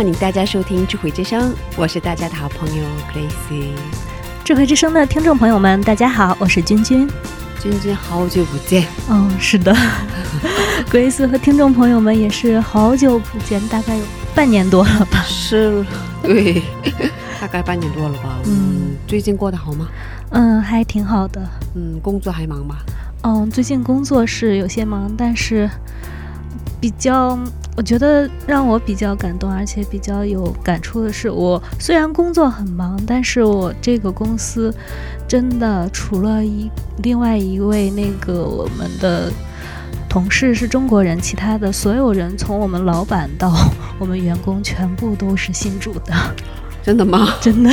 [0.00, 3.74] 欢迎大家收听智慧之声，我是大家的好朋友 Gracie。
[4.42, 7.06] 智慧之声的听众朋友们，大家好，我是君君。
[7.60, 9.76] 君君，好久不见，嗯，是的，，
[10.90, 14.02] Grace 和听众朋友们也是好久不见，大概有
[14.34, 15.22] 半年多了吧。
[15.26, 15.84] 是，
[16.22, 16.62] 对，
[17.38, 18.38] 大概半年多了吧。
[18.46, 19.86] 嗯，最近过得好吗？
[20.30, 21.42] 嗯，还挺好的。
[21.74, 22.76] 嗯，工作还忙吗？
[23.20, 25.68] 嗯，最近工作是有些忙，但是
[26.80, 27.38] 比较，
[27.80, 34.70] 我觉得让我比较感动，而且比较有感触的是，我虽然工作很忙，但是我这个公司
[35.26, 36.70] 真的除了一
[37.02, 39.32] 另外一位那个我们的
[40.10, 43.50] 同事是中国人，其他的所有人从我们老板到
[43.98, 46.12] 我们员工全部都是新主的，
[46.82, 47.34] 真的吗？
[47.40, 47.70] 真的。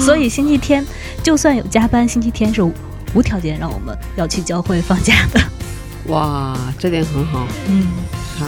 [0.00, 0.86] 所以星期天
[1.20, 2.62] 就算有加班，星期天是
[3.12, 5.40] 无条件让我们要去教会放假的。
[6.12, 7.88] 哇，这点很好嗯。
[8.40, 8.46] 啊！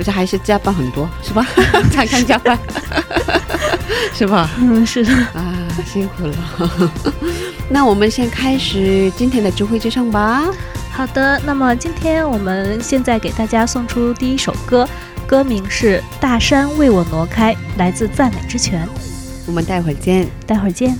[0.00, 1.46] 可是还是加班很多，是吧？
[1.92, 2.58] 常常加班，
[4.16, 4.48] 是吧？
[4.58, 5.12] 嗯，是的。
[5.34, 6.90] 啊，辛苦了。
[7.68, 10.44] 那我们先开始今天的智慧之声吧。
[10.90, 14.88] 好的，那么今天我们现在给大家送出第一首歌，
[15.26, 18.88] 歌名是《大山为我挪开》，来自赞美之泉。
[19.44, 20.26] 我们待会儿见。
[20.46, 20.98] 待会儿见。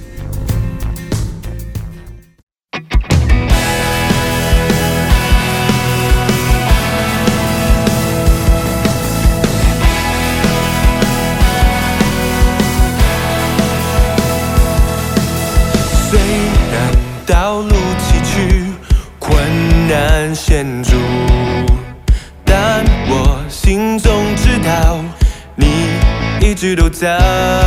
[27.03, 27.59] 一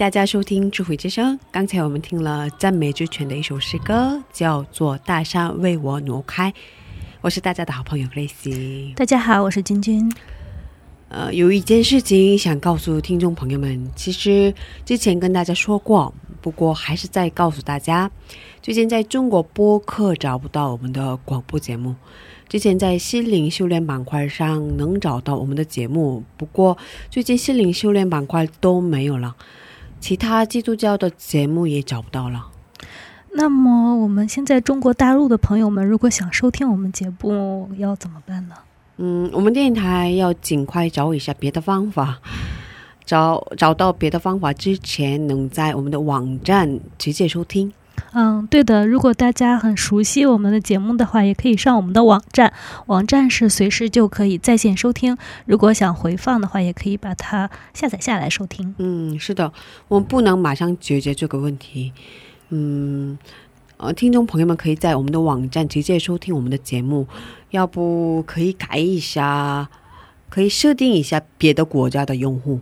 [0.00, 1.38] 大家收听智慧之声。
[1.50, 6.50] 刚才我们听了赞美之泉的一首诗歌，叫做《大山为我挪开》。
[7.20, 8.94] 我是大家的好朋友 Grace。
[8.94, 10.10] 大家好，我是君君。
[11.10, 14.54] 呃，有一件事情想告诉听众朋友们，其实
[14.86, 18.10] 之前跟大家说过，不过还是再告诉大家，
[18.62, 21.94] 最近在中国播客找不到我们的广播节目。
[22.48, 26.78] 之前在心灵修炼板块上能找到我们的节目，不过
[27.10, 29.36] 最近心灵修炼板块都没有了，
[30.00, 32.46] 其他基督教的节目也找不到了。
[33.32, 38.54] 那么我们现在中国大陆的朋友们，如果想收听我们节目，要怎么办呢？
[38.96, 42.18] 嗯，我们电台要尽快找一下别的方法，
[43.04, 47.72] 找找到别的方法之前，能在我们的网站直接收听。
[48.12, 48.86] 嗯，对的。
[48.86, 52.52] 如果大家很熟悉我们的节目的话，也可以上我们的网站，
[52.86, 55.16] 网站是随时就可以在线收听。
[55.46, 58.74] 如果想回放的话，也可以把它下载下来收听。
[58.78, 59.52] 嗯，是的，
[59.88, 61.92] 我们不能马上解决这个问题。
[62.48, 63.16] 嗯，
[63.76, 67.06] 呃，听众朋友们可以在我们的网站直接收听我们的节目，
[67.50, 69.68] 要不可以改一下，
[70.28, 72.60] 可以设定一下别的国家的用户。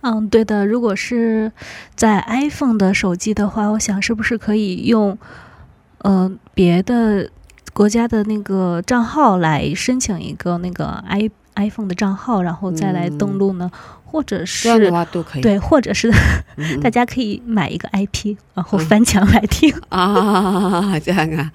[0.00, 0.66] 嗯，对的。
[0.66, 1.50] 如果是
[1.94, 5.18] 在 iPhone 的手机的话，我想是不是可以用
[5.98, 7.30] 呃别的
[7.72, 13.70] 国家的那个账号来申请一个那个 i iPhone 的账号，然后再来登录呢？
[14.04, 15.42] 或者这样的是话都可以。
[15.42, 16.10] 对，或者是
[16.56, 19.74] 嗯 大家可以买一个 IP，然后翻墙来听。
[19.90, 21.52] 啊，这样啊，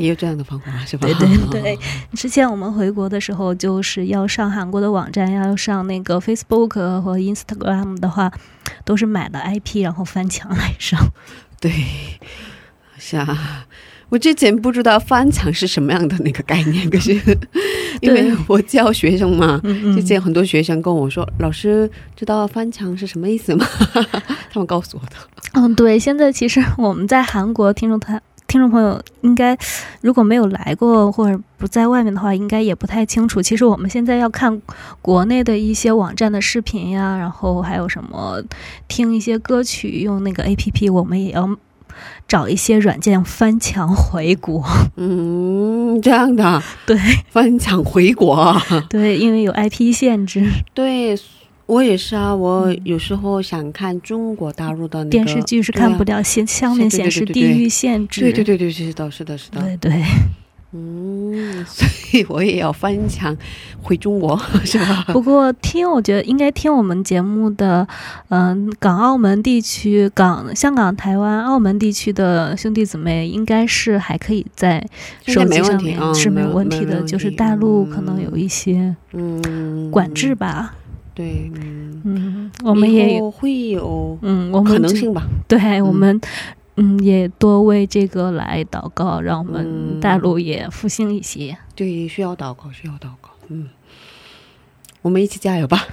[0.00, 1.06] 也有这样的方法是吧？
[1.06, 1.14] 对
[1.50, 1.78] 对 对，
[2.14, 8.32] 之前我们回国的时候，就是要上韩国的网站，要上那个 Facebook 和 Instagram 的话，
[8.84, 10.98] 都是买了 IP，然后翻墙来上。
[11.60, 11.70] 对，
[12.98, 13.66] 是啊，
[14.08, 17.12] 我之前不知道翻墙是什么样的那个概念，可是
[18.00, 23.66] 因为我教学生嘛，嗯之前很多学生跟我说：“老师，知道翻墙是什么意思吗？”
[24.50, 25.12] 他们告诉我的。
[25.52, 28.20] 嗯，对，现在其实我们在韩国听众他。
[28.50, 29.56] 听众朋友应该
[30.00, 33.40] 如果没有来过或者不在外面的话，应该也不太清楚。
[33.40, 34.60] 其实我们现在要看
[35.00, 38.42] 国内的一些网站的视频呀，然后还有什么
[38.88, 41.48] 听一些歌曲用那个 A P P，我们也要
[42.26, 44.64] 找一些软件翻墙回国。
[44.96, 46.98] 嗯，这样的啊 对
[47.30, 48.60] 翻墙回国啊。
[48.90, 50.44] 对，因为有 I P 限制，
[50.74, 51.16] 对，
[51.70, 52.34] 我也是啊。
[52.34, 58.20] 我有时候想看中国大陆的那个电视剧是看不了，显上面显示地域限制。
[58.22, 59.60] 对对对对，是的，是的，是的。
[59.62, 60.02] 对对
[60.72, 63.36] 嗯， 所以我也要翻墙
[63.82, 65.04] 回中国， 是吧？
[65.12, 67.84] 不过听，我觉得应该听我们节目的，
[68.28, 74.80] 嗯、港澳门地区、港、香港、台湾、澳门地区的兄弟姊妹，应该是还可以在
[75.26, 80.76] 手机上面是没有问题的，就是大陆可能有一些嗯，管制吧。
[81.20, 85.28] 对，嗯，嗯，我们也会有嗯，我们可能性吧。
[85.46, 86.20] 对我们。
[86.76, 91.54] 嗯，也多为这个来祷告，让我们嗯大陆也复兴一些。
[91.74, 93.28] 对，需要祷告，需要祷告。
[93.48, 93.68] 嗯，
[95.02, 95.86] 我们一起加油吧。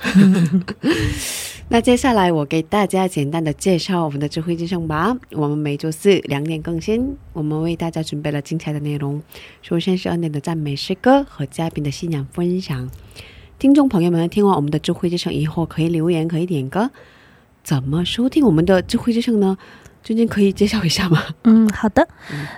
[1.68, 5.18] 那接下来我给大家简单的介绍我们的智慧之声吧。
[5.32, 9.22] 我们每周四两点更新，我们为大家准备了精彩的内容。
[9.62, 12.90] 首先是恩典的赞美诗歌和嘉宾的信仰分享。
[13.60, 16.92] 听众朋友们，听完我们的智慧之声以后，可以留言，可以点歌。
[17.64, 19.58] 怎么收听我们的智慧之声呢？
[20.04, 21.24] 最近可以介绍一下吗？
[21.44, 22.08] 嗯，好的。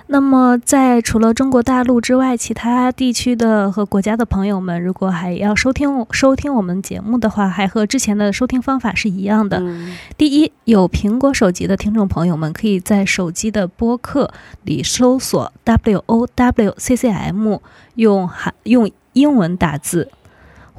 [0.08, 9.58] 那么，在除了中国大陆之外，其他地区的和国家的朋友们，如果还要收听收听我们节目的话，还和之前的收听方法是一样的。
[9.58, 14.30] 嗯第一，有苹果手机的听众朋友们，可以在手机的播客
[14.64, 17.56] 里搜索 W O W C C M，
[17.94, 20.12] 用韩用英文打字，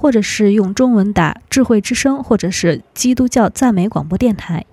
[0.01, 4.65] 或者是用中文打“智慧之声”或者是“基督教赞美广播电台”。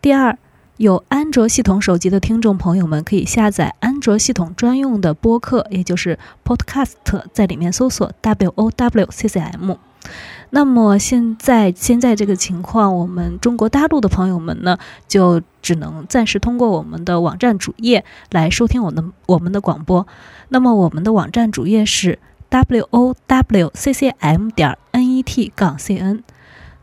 [0.00, 0.38] 第二，
[0.78, 6.94] 有安卓系统手机的听众朋友们，可以下载安卓系统专用的播客，也就是 Podcast，
[7.34, 9.74] 在里面搜索 W O W C C M。
[10.48, 20.06] 那么现在现在这个情况，我们中国大陆的朋友们呢，就只能暂时通过我们的网站主页来收听我们的我们的广播。
[20.48, 22.18] 那么我们的网站主页是
[22.52, 26.22] w o w c c m 点 n e t 杠 c n。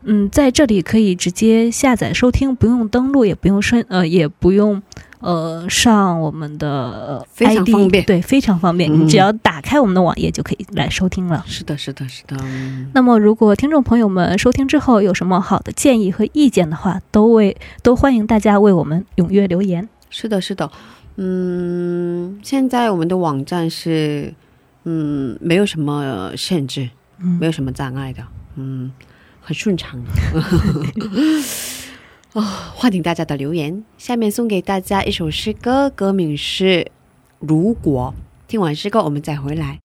[0.02, 4.82] 嗯，在这里可以直接下载收听，不用登录，也不用申呃，也不用
[5.20, 8.90] 呃上我们的呃非常方便对，非常方便。
[8.90, 11.44] 嗯你只要打开我们的网页就可以来收听了。
[11.46, 12.34] 是的，是的，是的。
[12.40, 19.86] 嗯那么，如果听众朋友们收听之后有什么好的建议和意见的话，都为都欢迎大家为我们踊跃留言。
[20.08, 20.70] 是的，是的。
[21.16, 24.32] 嗯，现在我们的网站是，
[24.84, 28.92] 嗯，没有什么限制，嗯没有什么障碍的，嗯，
[29.40, 30.02] 很顺畅。
[32.32, 32.40] 哦，
[32.74, 33.84] 欢迎大家的留言。
[33.98, 36.64] 下面送给大家一首诗歌，歌名是
[37.40, 38.14] 《如果》。
[38.46, 39.80] 听完诗歌，我们再回来。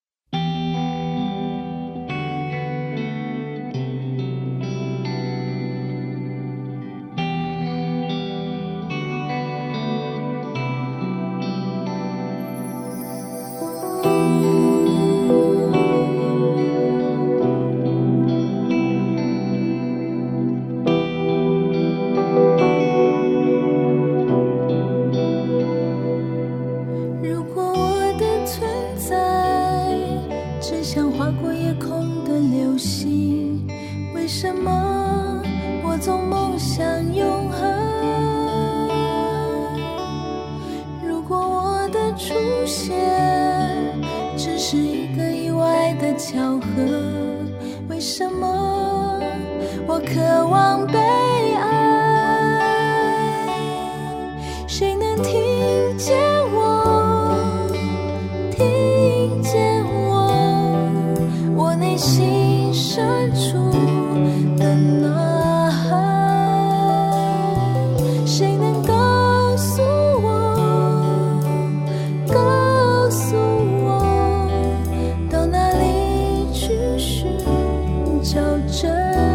[78.85, 79.34] 找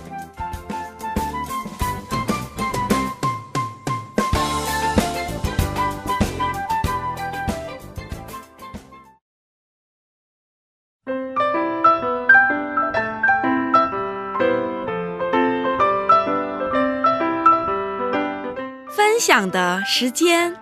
[19.49, 20.55] 的时间。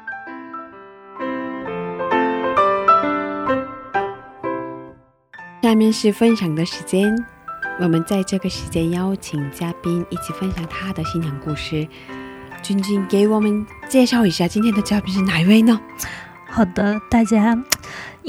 [5.62, 7.14] 下面是分享的时间，
[7.80, 11.88] 我们在这个时间邀请嘉宾一起分享他的新娘故事。
[12.62, 15.80] 君君给我们介绍一下今天的嘉宾是哪一位呢？
[16.50, 17.56] 好的，大家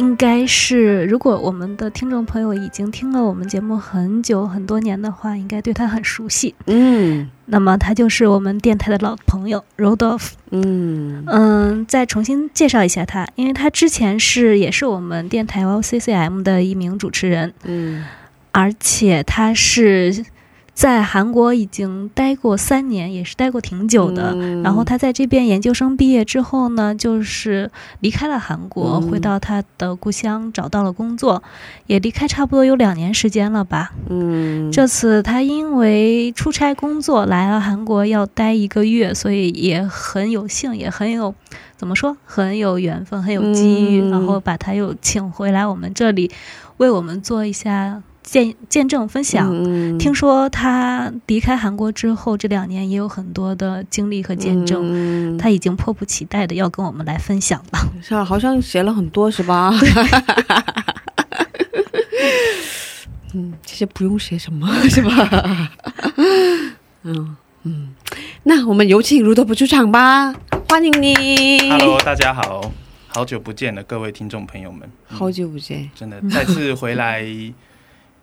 [0.00, 6.54] 应该是，如果我们的听众朋友已经听了我们节目很久很多年的话，应该对他很熟悉。
[6.66, 10.30] 嗯那么他就是我们电台的老朋友 Rodolph。
[10.52, 18.02] 嗯嗯，再重新介绍一下他，因为他之前是也是我们电台 OCCM 的一名主持人，嗯
[18.52, 20.24] 而且他是
[20.72, 24.33] 在韩国已经待过三年，也是待过挺久的。
[24.35, 31.42] 嗯然后他在这边研究生毕业之后呢，就是离开了韩国，嗯回到他的故乡找到了工作，
[31.87, 33.92] 也离开差不多有两年时间了吧。
[34.09, 41.35] 嗯，这次他因为出差工作来了韩国，要待一个月，所以也很有幸，也很有
[41.76, 46.30] 怎么说，很有缘分，很有机遇，嗯然后把他又请回来我们这里，
[46.78, 49.50] 为我们做一下见见证分享。
[49.52, 57.78] 嗯听说他离开韩国之后，这两年也有很多的经历和见证，嗯他已经迫不及待的要跟我们来分享了。
[58.02, 59.72] 是啊，好像写了很多 是吧？
[63.33, 65.70] 嗯，其实不用写什么 是吧？
[67.02, 67.94] 嗯嗯，
[68.42, 70.35] 那我们有请如多不出场吧，
[70.68, 71.59] 欢迎你。
[71.70, 72.72] Hello，大家好，
[73.09, 74.80] 好久不见了，各位听众朋友们，
[75.11, 77.24] 嗯好久不见，真的再次回来，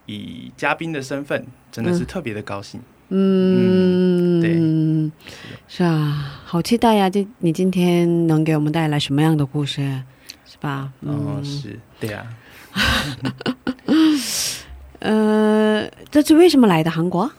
[0.08, 2.82] 以嘉宾的身份，真的是特别的高兴。
[3.10, 5.12] 嗯，嗯
[5.68, 7.10] 是啊，好期待呀！
[7.10, 9.82] 这你今天能给我们带来什么样的故事，
[10.46, 10.92] 是吧？
[11.02, 12.28] 哦，嗯，是对啊，
[15.00, 17.32] 呃，这次为什么来的韩国？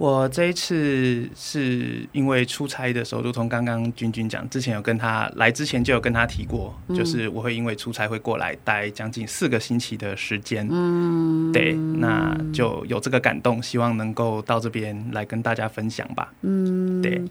[0.00, 10.66] 我这一次是因为出差的时候，如同刚刚君君讲，之前有跟他来之前就有跟他提过，嗯就是我会因为出差会过来待将近四个星期的时间。
[10.70, 16.32] 嗯，对，那就有这个感动，希望能够到这边来跟大家分享吧。
[16.40, 17.22] 嗯，对。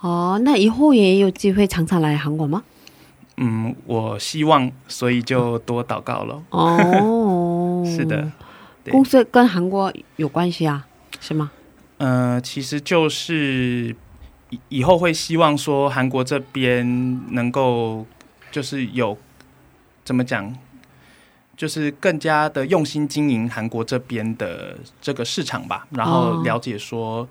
[0.00, 2.62] 哦，那以后也有机会常常来韩国吗？
[3.38, 6.42] 嗯，我希望，所以就多祷告了。
[6.50, 8.30] 哦， 是的，
[8.84, 10.86] 对公司跟韩国有关系啊，
[11.20, 11.50] 是吗？
[11.98, 13.94] 呃，其实就是
[14.50, 18.06] 以以后会希望说韩国这边能够
[18.50, 19.16] 就是有
[20.04, 20.56] 怎么讲，
[21.56, 27.28] 就是更加的用心经营韩国这边的这个市场吧，然后哦了解说。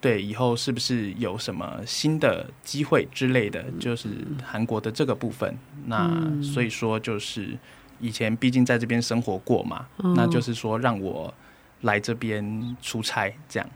[0.00, 3.64] 对，以后是不是有什么新的机会之类的？
[3.80, 4.08] 就是
[4.44, 5.52] 韩国的这个部分。
[5.86, 7.58] 那嗯所以说，就是
[7.98, 11.34] 以前毕竟在这边生活过嘛，哦那就是说让我
[11.82, 13.68] 来这边出差，这样。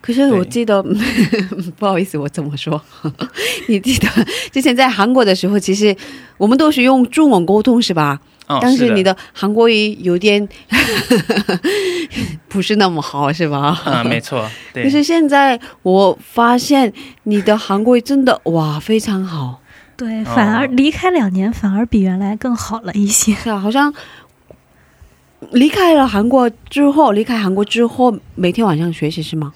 [0.00, 0.82] 可是我记得，
[1.78, 2.80] 不好意思，我怎么说，
[3.68, 4.08] 你记得
[4.50, 5.94] 之前在韩国的时候，其实
[6.38, 8.20] 我们都是用中文沟通，是吧？
[8.46, 10.48] 哦，但是的你的韩国语有点
[12.48, 13.78] 不是那么好，是吧？
[13.84, 14.84] 嗯，没错，对。
[14.84, 16.90] 可是现在我发现
[17.24, 19.60] 你的韩国语真的哇非常好，
[19.98, 23.34] 对，反而哦离开两年，反而比原来更好了一些。
[23.34, 23.92] 是啊，好像
[25.52, 29.52] 离开了韩国之后，离开韩国之后，每天晚上学习是吗？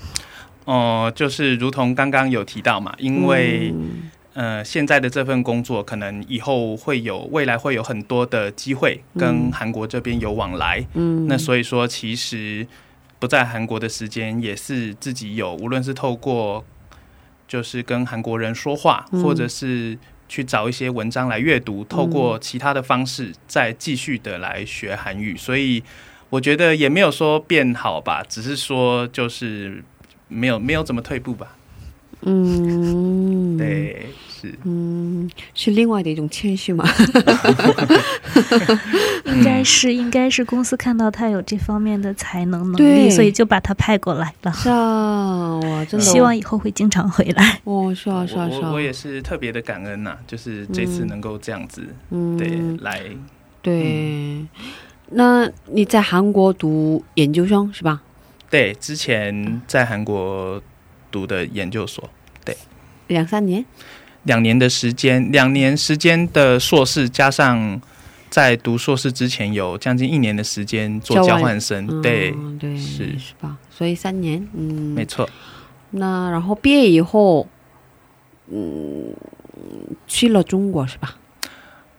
[0.64, 10.83] 哦、就是如同刚刚有提到嘛，因为、嗯呃现在的这份工作，可能以后会有未来会有很多的机会跟韩国这边有往来。
[10.95, 12.66] 嗯，那所以说，其实
[13.18, 16.64] 不在韩国的时间，也是自己有，无论是透过
[17.47, 19.99] 就是跟韩国人说话，嗯或者是
[20.33, 25.37] 去找一些文章来阅读，透过其他的方式再继续的来学韩语。
[25.37, 25.83] 所以
[26.31, 29.85] 我觉得也没有说变好吧，只是说就是
[30.29, 31.59] 没有没有怎么退步吧。
[32.23, 34.07] 嗯，，对，
[34.41, 34.55] 是。
[34.65, 36.85] 嗯，是另外的一种谦虚嘛。
[39.27, 44.53] 应该是应该是公司看到他有这方面的才能能力，所以就把他派过来了。
[44.53, 47.61] 是啊，哇，真的，希望以后会经常回来。
[47.65, 53.01] 哦，是啊，是啊，是啊，我也是特别的感恩呐、就是这次嗯能够这样子，嗯，对，来
[53.63, 54.45] 对。
[55.15, 58.03] 那你在韩国读研究生是吧？
[58.51, 60.61] 对，之前在韩国
[61.12, 62.11] 读的研究所，
[62.44, 62.57] 对
[63.07, 63.64] 两三年？
[64.25, 67.81] 两年的时间，两年时间的硕士，加上
[68.31, 73.59] 在读硕士之前有将近一年的时间做交换生，嗯对，对，是是吧？
[73.70, 75.29] 所以三年，嗯，没错。
[75.90, 77.46] 那然后毕业以后，
[78.46, 79.12] 嗯，
[80.07, 81.16] 去了中国是吧？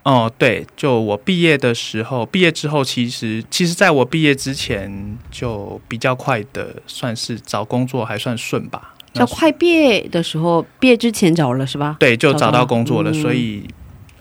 [0.03, 8.92] 哦，对，就我毕业的时候，毕业之后，其实其实在我毕业之前就比较快的，算是找工作还算顺吧。
[9.13, 11.97] 在快毕业的时候，毕业之前找了是吧？
[11.99, 13.63] 对，就找找到到工作了，嗯所以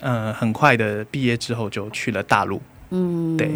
[0.00, 3.50] 呃，很快的毕业之后就去了大陆，嗯，对，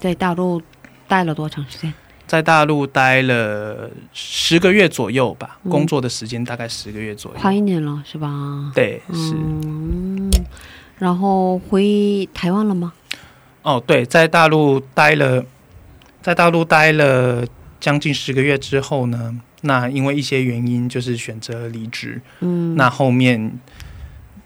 [0.00, 0.62] 在大陆
[1.08, 1.92] 待了多长时间？
[2.26, 7.38] 在大陆待了十个月左右吧，嗯工作的时间大概十个月左右。
[7.38, 8.70] 快一年了是吧？
[8.74, 10.30] 对，是、嗯，
[10.98, 12.92] 然后回台湾了吗？
[13.62, 15.44] 哦，对，在大陆待了，
[16.20, 17.44] 在大陆待了
[17.78, 22.20] 将近十个月之后呢，那因为一些原因，就是选择离职。
[22.40, 23.58] 嗯，那后面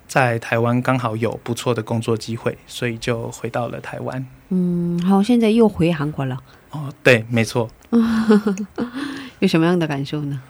[0.06, 4.24] 在台湾刚好有不错的工作机会，所以就回到了台湾。
[4.50, 6.38] 嗯，好，现在又回韩国了，
[6.70, 7.68] 哦，对，没错，
[9.40, 10.40] 有什么样的感受呢？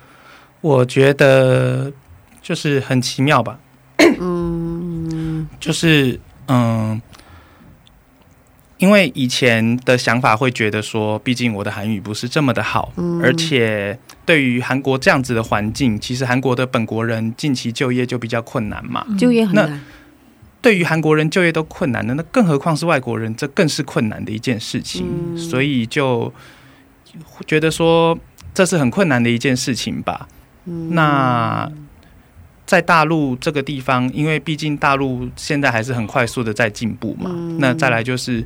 [0.60, 1.92] 我觉得
[2.42, 3.58] 就是很奇妙吧，
[4.18, 7.00] 嗯就是嗯。
[8.80, 13.20] 因为以前的想法会觉得说，毕竟我的韩语不是这么的好，嗯。
[13.22, 19.06] 而且对于韩国这样子的环境，其实韩国的本国人近期就业就比较困难嘛。
[19.18, 19.80] 就业很那难，
[20.62, 25.06] 对于韩国人就业都困难的，那更何况是外国人，这更是困难的一件事情。
[25.06, 25.36] 嗯。
[25.36, 26.32] 所以就
[27.46, 28.18] 觉得说
[28.54, 30.26] 这是很困难的一件事情吧。
[30.64, 30.94] 嗯。
[30.94, 31.70] 那
[32.64, 37.58] 在大陆这个地方，因为毕竟大陆现在还是很快速的在进步嘛，嗯。
[37.58, 38.42] 那再来就是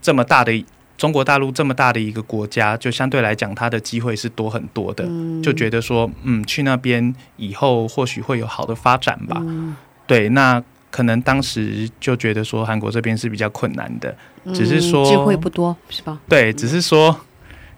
[0.00, 0.64] 这么大的
[0.96, 5.04] 中国大陆这么大的一个国家，就相对来讲它的机会是多很多的。
[5.06, 9.36] 嗯就觉得说，嗯，去那边以后或许会有好的发展吧。
[9.40, 9.76] 嗯
[10.08, 14.16] 对，那可能当时就觉得说韩国这边是比较困难的，
[14.52, 16.18] 只是说嗯机会不多是吧？
[16.28, 17.14] 对，只是说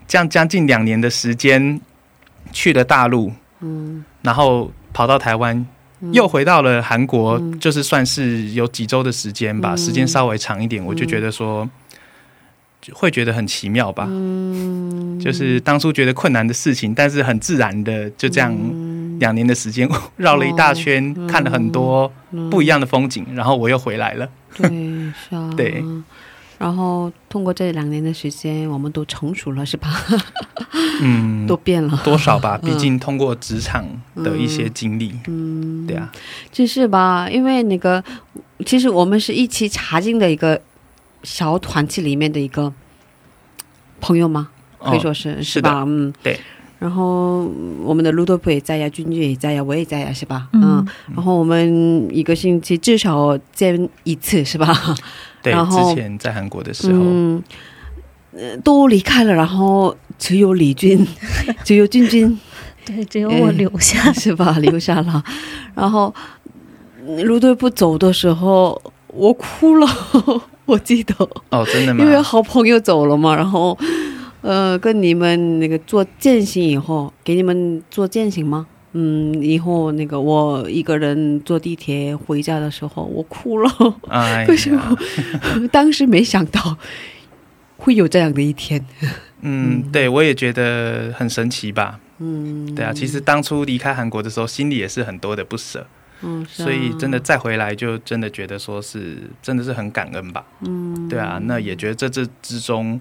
[0.08, 1.78] 这样将近两年的时间
[2.52, 3.30] 去了大陆，
[3.60, 5.66] 嗯，然后跑到台湾，
[6.00, 11.68] 嗯又回到了韩国，嗯就是算是有几周的时间吧，嗯时间稍微长一点，我就觉得说。
[12.80, 18.98] 就会觉得很奇妙吧，嗯，就是当初觉得困难的事情，但是很自然的就这样嗯。
[19.20, 21.26] 两年的时间绕了一大圈，嗯。
[21.26, 22.10] 看了很多
[22.50, 24.26] 不一样的风景，然后我又回来了。
[24.54, 25.84] 对，是啊，对。
[26.56, 29.90] 然后通过这两年的时间，我们都成熟了，是吧？
[31.02, 32.70] 嗯，都变了，多少吧，嗯。
[32.70, 33.84] 毕竟通过职场
[34.16, 36.10] 的一些经历，嗯，对啊，
[36.50, 38.02] 就是吧，因为那个，
[38.64, 40.58] 其实我们是一起查经的一个
[41.22, 42.72] 小团体里面的一个
[44.00, 45.84] 朋友吗，可以说是、是是吧？
[45.86, 46.38] 嗯，对。
[46.78, 47.44] 然后
[47.82, 50.48] 我们的卢多普也在呀，君君也在呀，我也在呀，是吧？
[50.54, 50.82] 嗯
[51.14, 54.74] 然后我们一个星期至少见一次，是吧？
[55.42, 57.42] 对，然后之前在韩国的时候，嗯，
[58.32, 61.06] 呃都离开了，然后只有李军，
[61.64, 62.40] 只有君君，
[62.86, 64.10] 对，只有我留下。
[64.14, 64.56] 是吧？
[64.60, 65.22] 留下了。
[65.74, 66.14] 然后
[67.06, 68.80] 嗯卢队不走的时候，
[69.12, 69.86] 我哭了，
[70.66, 71.14] 我记得，
[71.50, 72.10] 哦，真的吗因？
[72.10, 73.34] 为好朋友走了嘛。
[73.34, 73.76] 然后，
[74.40, 78.66] 呃，跟你们那个做践行以后，给你们做践行吗？
[78.92, 83.70] 嗯，以后那个我一个人坐地铁回家的时候，我哭了。
[84.08, 84.96] 哎为什么，
[85.70, 86.76] 当时没想到
[87.76, 88.84] 会有这样的一天。
[89.42, 91.98] 嗯，对我也觉得很神奇吧。
[92.18, 95.86] 嗯，对啊，其实当初离开韩国的时候，心里也是很多的不舍，
[96.46, 100.44] 所以真的再回来，就真的觉得说是真的是很感恩吧。
[100.60, 103.00] 嗯，对啊，那也觉得这这之中，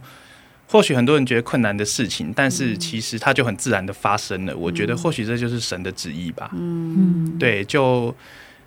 [0.68, 4.56] 或许很多人觉得困难的事情，但是其实它就很自然的发生了。
[4.56, 6.50] 我觉得或许这就是神的旨意吧。
[6.54, 8.16] 嗯嗯，对，就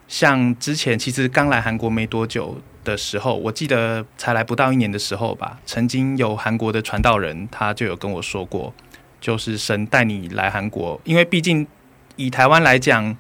[0.09, 8.75] 像之前其实刚来韩国没多久的时候，我记得才来不到一年的时候吧，曾经有韩国的传道人，他就有跟我说过，
[9.21, 11.67] 就是神带你来韩国，因为毕竟
[12.17, 13.17] 以台湾来讲，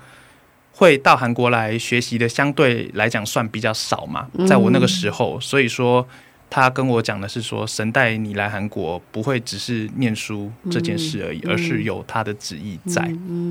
[0.82, 6.04] 会到韩国来学习的相对来讲算比较少嘛，在我那个时候，所以说
[6.50, 13.00] 他跟我讲的是说，神带你来韩国不会只是念书这件事而已，而是有他的旨意在。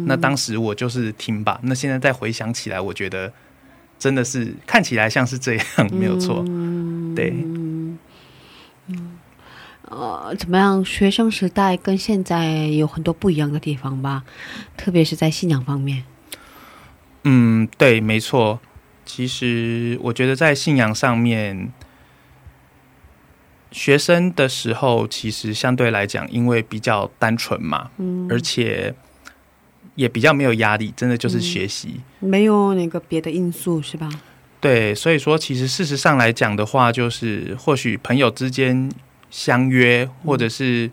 [0.05, 3.31] 那当时我就是听吧，那现在再回想起来，我觉得
[3.97, 6.43] 真的是看起来像是这样，没有错。
[7.15, 7.33] 对，
[9.83, 10.83] 呃，怎么样？
[10.83, 14.25] 学生时代跟现在有很多不一样的地方吧，
[14.75, 16.03] 特别是在信仰方面。
[17.23, 18.59] 嗯，对，没错。
[19.05, 21.71] 其实我觉得在信仰上面，
[23.71, 28.93] 学生的时候其实相对来讲，因为比较单纯嘛，嗯，而且
[29.95, 32.01] 也比较没有压力，真的就是学习。
[32.19, 34.09] 没有那个别的因素是吧？
[34.59, 38.89] 对，所以说其实事实上来讲的话，就是或许朋友之间
[39.29, 40.89] 相约，或者是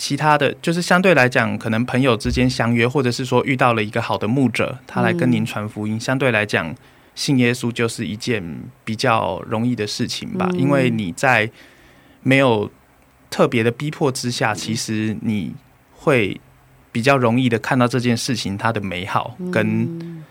[0.00, 6.74] 其他的就是相对来讲，可能朋友之间相约，或者是说遇到了一个好的牧者，他来跟您传福音，相对来讲，
[7.14, 8.42] 信耶稣就是一件
[8.82, 11.50] 比较容易的事情吧，嗯因为你在
[12.22, 12.70] 没有
[13.28, 15.52] 特别的逼迫之下，其实你
[15.92, 16.40] 会
[16.90, 19.82] 比较容易的看到这件事情它的美好跟。
[19.82, 20.24] 嗯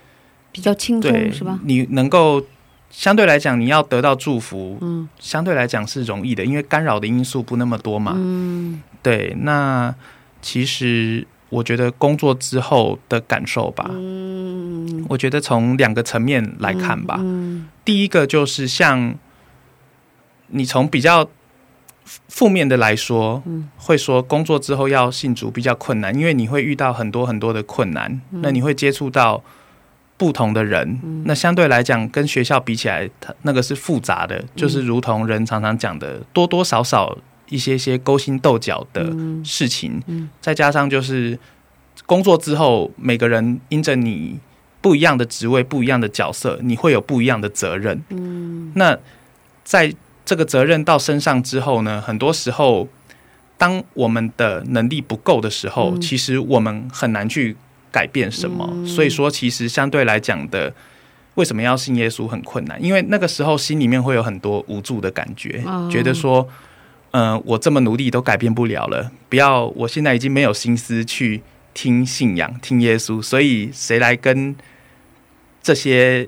[0.52, 1.60] 比较轻对松，是吧？
[1.64, 2.44] 你能够
[2.90, 5.08] 相对来讲，你要得到祝福，嗯。
[5.20, 8.14] 相对来讲是容易的，因为干扰的因素不那么多嘛。
[8.16, 8.82] 嗯。
[9.02, 9.94] 对，那
[10.42, 17.18] 其实我觉得工作之后的感受吧，嗯，我觉得从两个层面来看吧。
[17.20, 19.16] 嗯第一个就是像
[20.48, 21.28] 你从比较
[22.28, 23.70] 负面的来说，嗯。
[23.78, 28.42] 会说工作之后要信主比较困难，因为你会遇到很多很多的困难，嗯。
[28.42, 29.44] 那你会接触到
[30.20, 39.42] 不同的人，那相对来讲跟学校比起来，它那个是复杂的，就是如同人常常讲的，多多少少一些些勾心斗角的嗯。
[39.46, 40.30] 事情，嗯。
[40.42, 41.40] 再加上就是
[42.06, 44.38] 工作之后，每个人因着你
[44.82, 48.04] 不一样的职位、不一样的角色，你会有不一样的责任。
[48.10, 48.74] 嗯。
[48.76, 48.98] 那
[49.64, 52.90] 在这个责任到身上之后呢，很多时候，
[53.58, 56.02] 当我们的能力不够的时候，嗯。
[56.02, 57.56] 其实我们很难去
[57.92, 58.68] 改变什么。
[58.74, 60.74] 嗯所以说，其实相对来讲的，
[61.36, 62.82] 为什么要信耶稣很困难？
[62.84, 66.48] 因为那个时候心里面会有很多无助的感觉，哦觉得说，
[67.12, 71.42] 嗯、我这么努力都改变不了了，不要，我现在已经没有心思去
[71.74, 74.56] 听信仰、听耶稣，所以谁来跟
[75.62, 76.28] 这些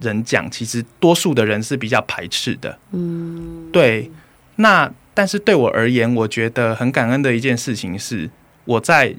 [0.00, 0.50] 人讲？
[0.50, 2.78] 其实多数的人是比较排斥的。
[2.92, 4.10] 嗯对，
[4.56, 8.28] 那但是对我而言，我觉得很感恩的一件事情是，
[8.64, 9.14] 我在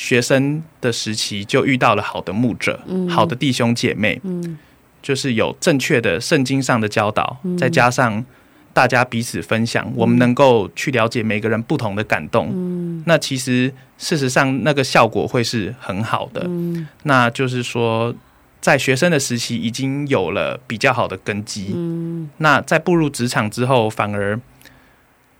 [0.00, 4.56] 学生的时期就遇到了好的牧者、嗯好的弟兄姐妹，嗯
[5.02, 8.24] 就是有正确的圣经上的教导，嗯再加上
[8.72, 12.48] 大家彼此分享，我们能够去了解每个人不同的感动。
[12.52, 16.44] 嗯那其实事实上，那个效果会是很好的。
[16.46, 18.14] 嗯那就是说，
[18.60, 21.72] 在学生的时期已经有了比较好的根基。
[21.74, 24.40] 嗯那在步入职场之后，反而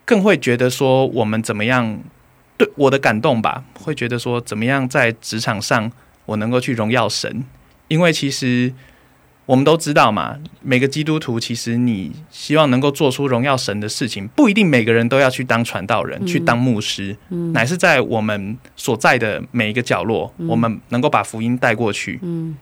[0.05, 2.01] 更会觉得说，我们怎么样
[2.59, 5.91] 对我的感动吧，会觉得说，怎么样在职场上
[6.27, 7.45] 我能够去荣耀神，
[7.87, 8.75] 因为其实
[9.47, 16.27] 我们都知道嘛，每个基督徒其实你希望能够做出荣耀神的事情，不一定每个人都要去当传道人，嗯。
[16.27, 17.53] 去当牧师，嗯。
[17.55, 20.49] 乃是在我们所在的每一个角落，嗯。
[20.49, 22.19] 我们能够把福音带过去。
[22.23, 22.57] 嗯。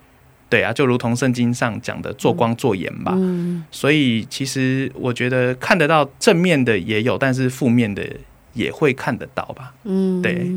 [0.48, 3.12] 对啊，就如同圣经上讲的，做光做盐吧。
[3.16, 3.64] 嗯。
[3.72, 8.08] 所以其实我觉得看得到正面的也有，但是负面的
[8.56, 9.72] 也会看得到吧。
[9.84, 10.50] 嗯，对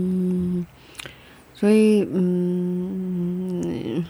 [1.54, 4.04] 所以嗯，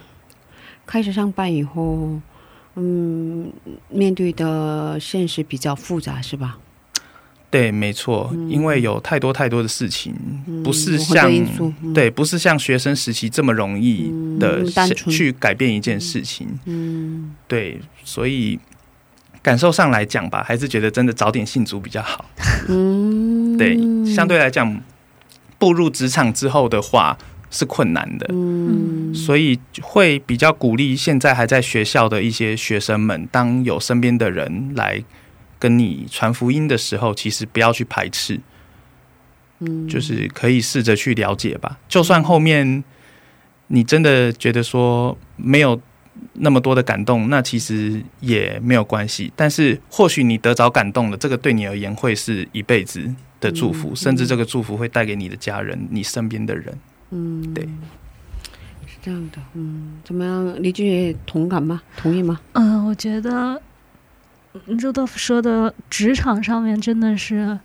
[0.86, 2.20] 开始上班以后，
[2.76, 3.52] 嗯，
[3.88, 6.58] 面对的现实比较复杂，是吧？
[7.50, 10.14] 对，没错，因为有太多太多的事情，
[10.62, 11.28] 不是像
[11.82, 16.46] 嗯对，不是像学生时期这么容易的嗯去改变一件事情。
[16.66, 18.56] 嗯对，所以
[19.42, 22.24] 感受上来讲吧，还是觉得真的早点信主比较好。
[22.68, 24.80] 嗯，对，相对来讲，
[25.58, 27.18] 步入职场之后的话
[27.50, 28.26] 是困难的。
[28.30, 35.02] 嗯所以会比较鼓励现在还在学校的一些学生们，当有身边的人来
[35.58, 38.40] 跟你传福音的时候，其实不要去排斥，
[39.58, 41.78] 嗯就是可以试着去了解吧。
[41.88, 42.82] 就算后面
[43.66, 45.80] 你真的觉得说没有
[46.34, 49.32] 那么多的感动，那其实也没有关系。
[49.36, 56.78] 但是或许你得着感动了，这个对你而言会是一辈子的祝福，甚至这个祝福会带给你的家人、你身边的人。
[57.10, 57.64] 嗯，对，
[58.86, 60.62] 是这样的，嗯，怎么样？
[60.62, 61.82] 李俊也同感吗？
[61.96, 62.40] 同意吗？
[62.52, 63.60] 嗯、我觉得
[64.66, 67.58] 嗯周豆腐说的职场上面真的是，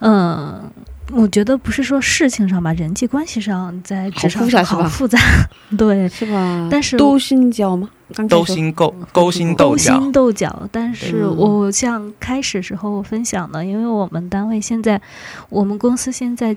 [0.00, 0.70] 嗯、
[1.12, 5.18] 我觉得不是说事情上吧，人际关系上在职场上好复杂
[5.78, 6.68] 对，是吧？
[6.70, 7.88] 但是勾心交吗？
[8.28, 10.68] 勾说心斗勾心斗勾，心斗角。
[10.70, 15.00] 但是嗯我像开始时候我分享的，因为我们单位现在，
[15.48, 16.56] 我们公司现在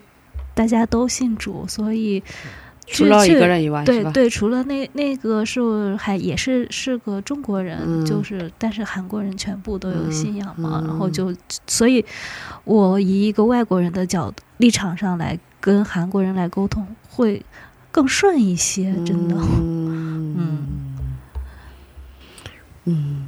[0.53, 2.21] 大家都信主，所以
[2.91, 3.83] 除了一这个人以外？
[3.85, 11.33] 对对，除了那那个是还也是是个中国人，嗯就是但是韩国人全部都有嗯信仰嘛，然后嗯就
[11.67, 12.03] 所以，
[12.65, 17.41] 我以一个外国人的角度立场上来跟韩国人来沟通，会
[17.91, 19.35] 更顺一些，真的。
[19.61, 20.67] 嗯嗯
[22.85, 23.25] 嗯。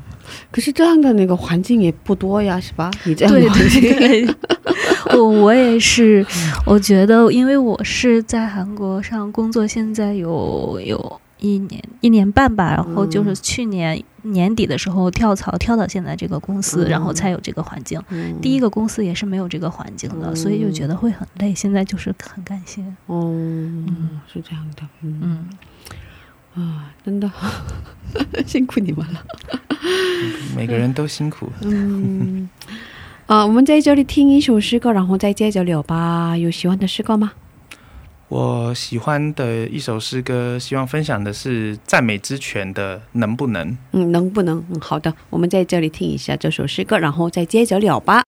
[0.50, 2.90] 可是这样的那个环境也不多呀，是吧？
[3.04, 4.26] 你这样对的环境，对对，
[5.14, 6.26] 我我也是，
[6.66, 18.02] 我觉得，因为我是在韩国上工作，现在有有一年一年半吧，然后就是去年年底的时候跳槽跳到现在这个公司，嗯然后才有这个环境。
[18.10, 21.54] 嗯第一个公司也是没有这个环境的，所以就觉得会很累。
[21.54, 25.48] 现在就是很感谢，哦，嗯是这样的，嗯
[26.56, 27.30] 嗯，啊，真的
[28.46, 29.26] 辛苦你们了。
[30.56, 31.50] 每个人都辛苦。
[31.62, 32.48] 嗯，
[33.32, 36.36] 啊，我们在这里听一首诗歌，然后再接着聊吧。
[36.36, 37.32] 有喜欢的诗歌吗？
[38.28, 43.70] 我喜欢的一首诗歌，希望分享的是赞美之泉的《能不能》。
[43.94, 44.62] 嗯，能不能？
[44.70, 48.22] 嗯，好的，我们在这里听一下这首诗歌，然后再接着聊吧。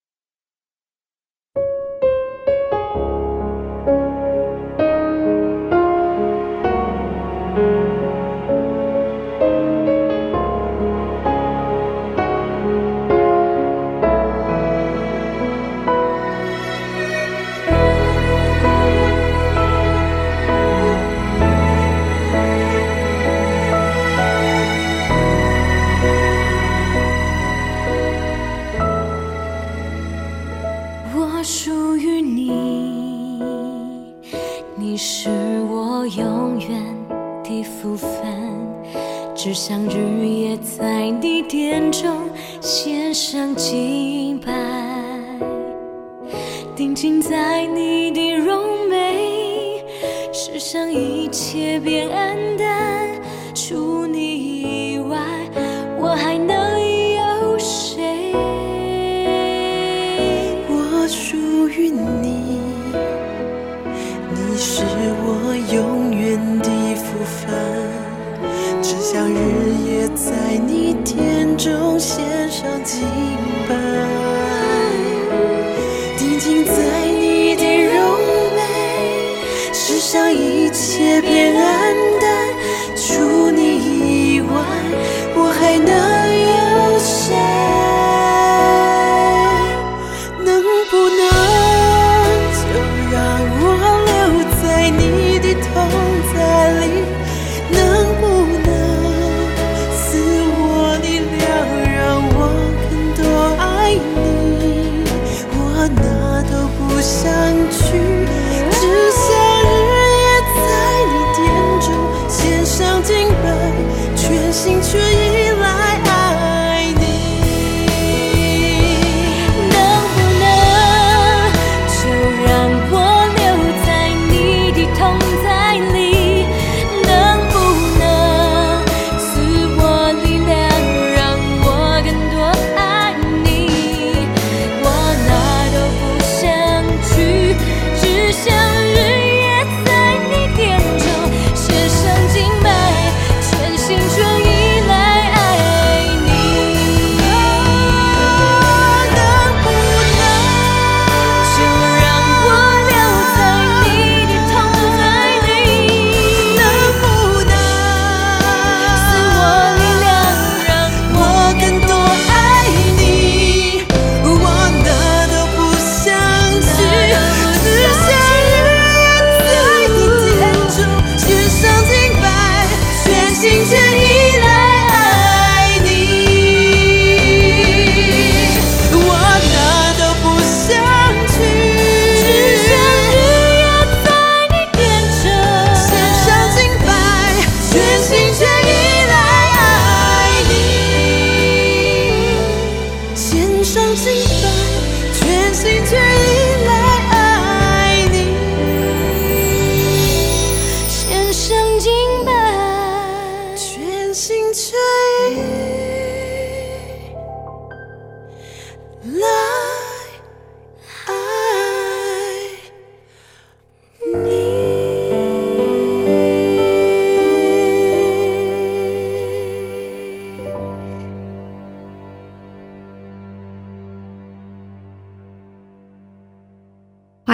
[39.44, 42.30] 只想日夜在你殿中
[42.62, 44.54] 献上敬拜，
[46.78, 49.84] 定睛在你的容美，
[50.32, 53.22] 世上一切变黯淡，
[53.54, 54.53] 除你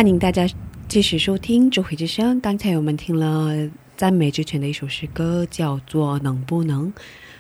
[0.10, 0.48] 迎大家
[0.88, 2.38] 继续收听《智慧之声》。
[2.42, 6.88] 刚才我们听了赞美之泉的一首诗歌，叫做《能不能》。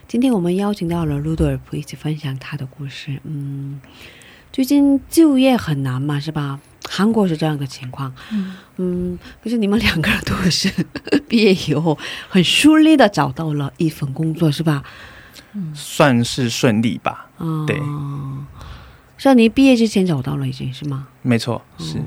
[0.08, 3.20] 今天我们邀请到了卢多尔普一起分享他的故事。
[3.24, 3.82] 嗯，
[4.54, 6.60] 最近就业很难嘛，是吧？
[6.88, 8.14] 韩国是这样的情况。
[8.32, 10.72] 嗯嗯，可是你们两个人都是
[11.28, 11.98] 毕业以后
[12.28, 14.84] 很顺利的找到了一份工作，是吧？
[15.74, 17.30] 算是顺利吧。
[17.38, 17.80] 啊、对，
[19.18, 21.08] 像你毕业之前找到了已经是吗？
[21.24, 22.00] 没错，是。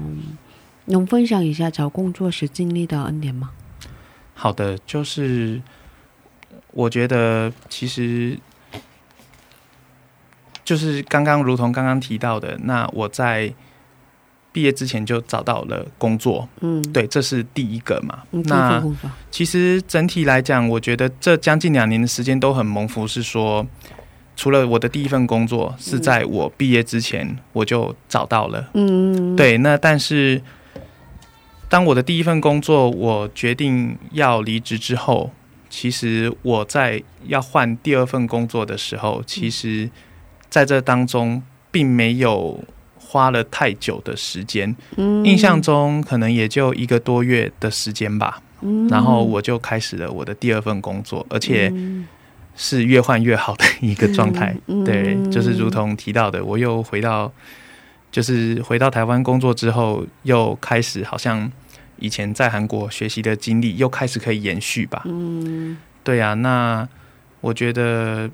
[0.87, 3.51] 能分享一下找工作时经历的恩典吗？
[4.35, 5.61] 好的，就是
[6.72, 8.39] 我觉得其实
[10.64, 13.53] 就是刚刚如同刚刚提到的，那我在
[14.53, 18.22] 毕业之前就找到了工作，嗯，对，这是第一个嘛。
[18.33, 18.83] 嗯，那，
[19.30, 23.66] 其实整体来讲，我觉得这将近两年的时间都很蒙福，是说
[24.37, 30.43] 除了我的第一份工作是在我毕业之前我就找到了，嗯，，对，那但是
[31.73, 35.31] 当我的第一份工作我决定要离职之后，
[35.70, 39.89] 其实我在要换第二份工作的时候，其实
[40.51, 42.62] 在这当中并没有
[42.99, 45.25] 花了太久的时间，嗯。
[45.25, 48.43] 印象，中可能也就一个多月的时间吧。
[48.61, 48.87] 嗯。
[48.89, 52.07] 然后我就开始了我的第二份工作，而且嗯。
[52.55, 54.55] 是越换越好的一个状态。
[54.66, 57.33] 嗯对，嗯就是如同提到的，我又回到，
[58.11, 61.51] 就是回到台湾工作之后，又开始好像
[62.03, 65.03] 以前在韩国学习的经历又开始可以延续吧。
[65.07, 65.76] 嗯。
[66.05, 66.88] 对呀、那
[67.40, 68.28] 我觉得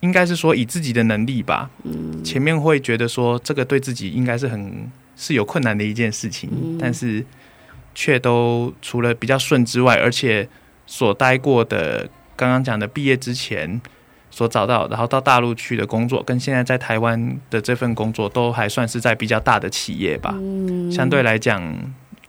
[0.00, 2.22] 应该是说以自己的能力吧，嗯。
[2.24, 6.76] 前面会觉得说这个对自己应该是很是有困难的一件事情，嗯。
[6.76, 7.24] 但是
[7.94, 10.48] 却都除了比较顺之外，而且
[10.86, 13.80] 所待过的刚刚讲的毕业之前
[14.28, 20.90] 所找到，然后到大陆去的工作，跟现在在台湾的这份工作都还算是在比较大的企业吧，嗯。
[20.90, 21.62] 相对来讲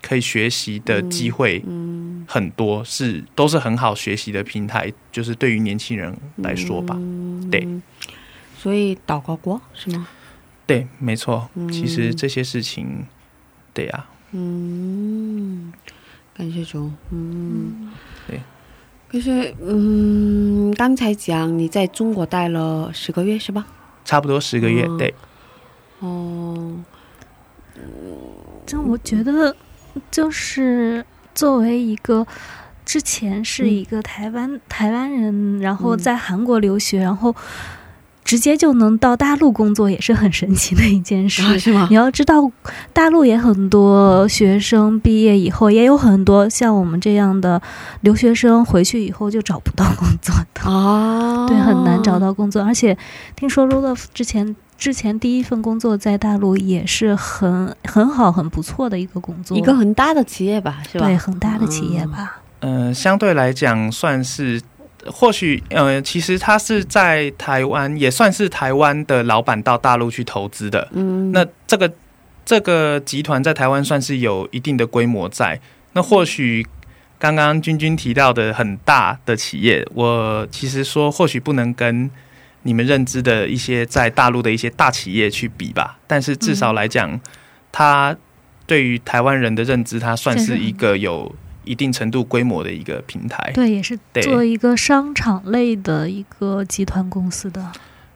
[0.05, 6.95] 可以学习的机会嗯很多，是都是很好学习的平台，就是对于年轻人来说吧。
[6.99, 7.67] 嗯对，
[8.55, 10.07] 所以祷告过是吗？
[10.67, 11.49] 对，没错。
[11.55, 13.05] 嗯其实这些事情，
[13.73, 15.73] 对呀、嗯，
[16.35, 17.91] 感谢主，嗯，
[18.27, 18.39] 对。
[19.07, 23.65] 可是，嗯，刚才讲你在中国待了十个月是吧？
[24.03, 24.85] 差不多十个月。
[24.87, 25.13] 嗯对，
[25.99, 26.83] 哦，
[28.65, 29.55] 这我觉得
[30.11, 32.25] 就是作为一个
[32.85, 37.35] 之前是一个台湾、台湾人，然后嗯在韩国留学，然后
[38.23, 41.43] 直接就能到大陆工作，也是很神奇的一件事。
[41.43, 41.95] 啊是吗你？
[41.95, 42.51] 要知道，
[42.91, 47.61] 大陆也很多学生毕业以后，也有很多像我们这样的
[48.01, 50.61] 留学生回去以后就找不到工作的。
[50.69, 52.97] 啊，对，很难找到工作，而且
[53.35, 61.05] 听说 Rudolf 之前之前第一份工作在大陆也是很很好、很不错的一个工作，一个很大的企业吧，是吧？
[61.05, 62.41] 对很大的企业吧。
[62.59, 64.61] 嗯、相对来讲算是，
[65.05, 70.87] 或许呃，其实他是在台湾，也算是台湾的老板到大陆去投资的。
[70.93, 71.91] 嗯，那这个
[72.43, 75.59] 这个集团在台湾算是有一定的规模在。
[75.93, 76.65] 那或许
[77.17, 82.09] 刚刚君君提到的很大的企业，我其实说或许不能跟
[82.65, 87.19] 你们认知的一些在大陆的一些大企业去比吧，但是至少来讲，
[87.71, 88.17] 它
[88.65, 93.51] 对于台湾人的认知，它算是一个有一定程度规模的一个平台。
[93.53, 97.71] 对，也是对做一个商场类的一个集团公司的。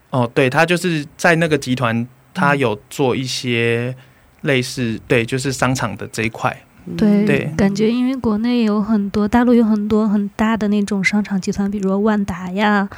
[0.09, 3.95] 哦，对，他就是在那个集团，他有做一些
[4.41, 6.63] 类似对，就是商场的这一块。
[6.97, 12.89] 对，对感觉因为国内有很多，大陆有很多很大的那种商场集团，比如说万达呀，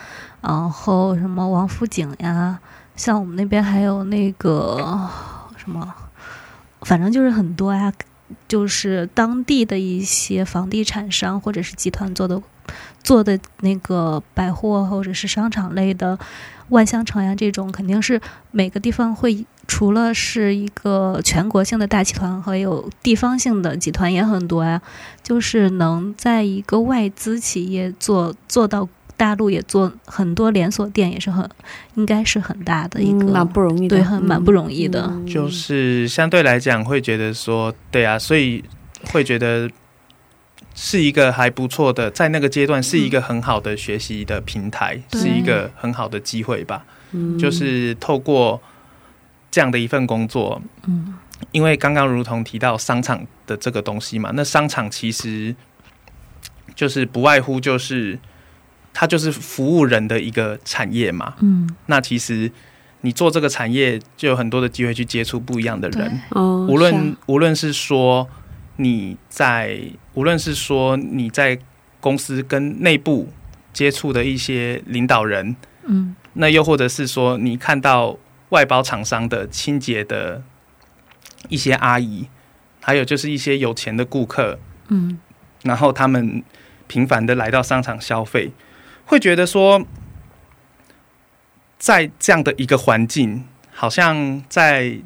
[0.42, 2.60] 然后什么王府井呀，
[2.96, 4.78] 像我们那边还有那个
[5.56, 5.94] 什么，
[6.82, 7.94] 反正就是很多呀，
[8.48, 12.42] 就是当地的一些房地产商或者是集团做的
[13.04, 16.18] 做的那个百货或者是商场类的
[16.70, 18.20] 万象城呀，这种肯定是
[18.50, 24.82] 每个地方会除了是一个全国性的大集团，还有地方性的集团也很多呀。
[25.22, 28.88] 就是能在一个外资企业做做到
[29.22, 31.48] 大陆也做很多连锁店，也是很
[31.94, 35.06] 应该是很大的一个，嗯蛮不容易的，对很蛮不容易的。
[35.12, 35.28] 嗯。
[35.28, 38.64] 就是相对来讲会觉得说，对啊，所以
[39.12, 39.70] 会觉得
[40.74, 46.84] 是一个还不错的，在那个阶段是一个很好的学习的平台，对是一个很好的机会吧。
[47.12, 48.60] 嗯就是透过
[49.52, 51.14] 这样的一份工作，嗯
[51.52, 55.56] 因为刚刚如同提到商场的这个东西嘛，那商场其实
[56.74, 58.18] 就是不外乎就是
[58.94, 61.36] 它就是服务人的一个产业嘛。
[61.42, 61.70] 嗯。
[61.88, 62.52] 那其实
[63.02, 67.16] 你做这个产业就有很多的机会去接触不一样的人，哦，无论、啊。
[67.26, 68.28] 无论是说
[68.78, 69.80] 你在
[70.14, 71.58] 无论是说你在
[72.00, 73.32] 公司跟内部
[73.74, 76.16] 接触的一些领导人，嗯。
[76.34, 78.18] 那又或者是说你看到
[78.50, 80.44] 外包厂商的清洁的
[81.50, 82.28] 一些阿姨，
[82.82, 85.20] 还有就是一些有钱的顾客，嗯。
[85.64, 86.44] 然后他们
[86.88, 88.52] 频繁的来到商场消费，
[89.12, 89.86] 会觉得说，
[91.78, 94.98] 在这样的一个环境，好像在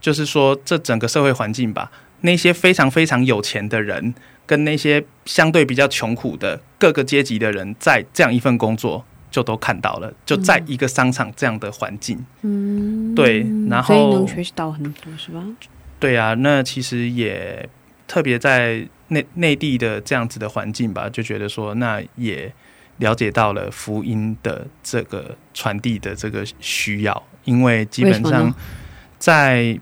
[0.00, 1.92] 就是说这整个社会环境吧，
[2.22, 4.14] 那些非常非常有钱的人，
[4.46, 9.04] 跟那些相对比较穷苦的各个阶级的人，在这样一份工作。
[9.28, 15.44] 就都看到了，就在一个商场这样的环境，嗯，对然后所以后能学习到很多是吧？
[16.00, 17.68] 对啊，那其实也
[18.06, 22.50] 特别在内内地的这样子的环境吧，就觉得说，那也
[22.98, 28.54] 了解到了福音的这个传递的这个需要，因为基本上
[29.18, 29.78] 在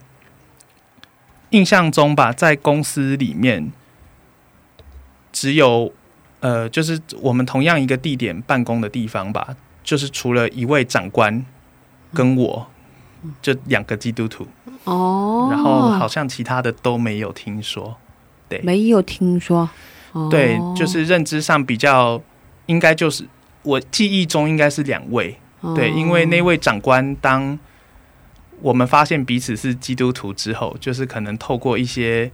[1.51, 3.73] 印象中吧，在公司里面
[5.33, 5.93] 只有
[6.41, 11.45] 呃，就是我们同样一个地点办公的地方吧，就是除了一位长官
[12.13, 12.67] 跟我，
[13.41, 14.47] 就两个基督徒。
[14.85, 17.97] 哦，然后好像其他的都没有听说。
[18.47, 19.71] 对没有听说，
[20.13, 22.21] 哦、对，就是认知上比较，
[22.67, 23.27] 应该就是
[23.63, 25.37] 我记忆中应该是两位。
[25.61, 27.59] 哦对，因为那位长官，当
[28.61, 32.31] 我们发现彼此是基督徒之后，就是可能透过一些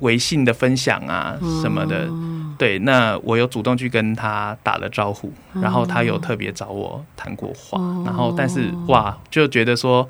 [0.00, 2.08] 微信的分享啊什么的，
[2.56, 10.08] 对，那我有主动去跟他打了招呼，然后他有特别找我谈过话，然后但是哇，就觉得说。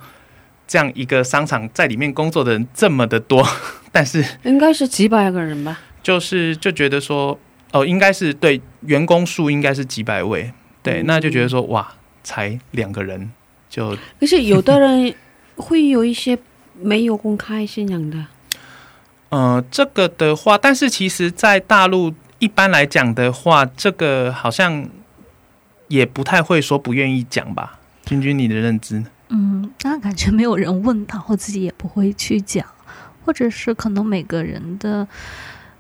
[0.66, 3.46] 这样一个商场在里面工作的人这么的多，
[3.92, 5.78] 但是应该是几百个人吧？
[6.02, 7.38] 就是就觉得说，
[7.74, 13.32] 哦，应该是对员工数应该是几百位，对，那就觉得说，哇，才两个人
[13.68, 15.12] 就可是有的人
[15.56, 16.38] 会有一些
[16.80, 18.26] 没有公开信仰的，
[19.30, 24.88] 呃，这个的话，但是其实，在大陆一般来讲的话，这个好像
[25.88, 27.80] 也不太会说不愿意讲吧？
[28.04, 29.06] 君君，你的认知呢？
[29.30, 32.64] 嗯，那感觉没有人问他，或自己也不会去讲，
[33.24, 35.08] 或者是可能每个人的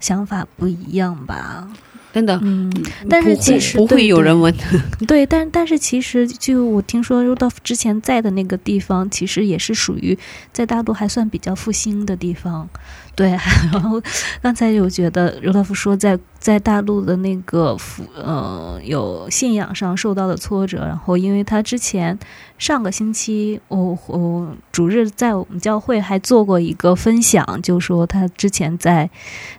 [0.04, 1.66] 想法不一样吧。
[2.12, 2.38] 真的。
[2.42, 2.70] 嗯，
[3.08, 4.54] 但是其实不会有人问，
[5.08, 10.16] 对，但但是其实就我听说 Rudolf 之前在的那个地方，其实也是属于
[10.52, 12.68] 在大陆还算比较复兴的地方。
[13.14, 13.30] 对，
[13.72, 14.02] 然后
[14.42, 22.18] 刚才有觉得 Rudolf 说在在大陆的那个福呃有信仰上受到的挫折，然后因为他之前
[22.58, 29.08] 上个星期我我主日在我们教会还做过一个分享，就说他之前在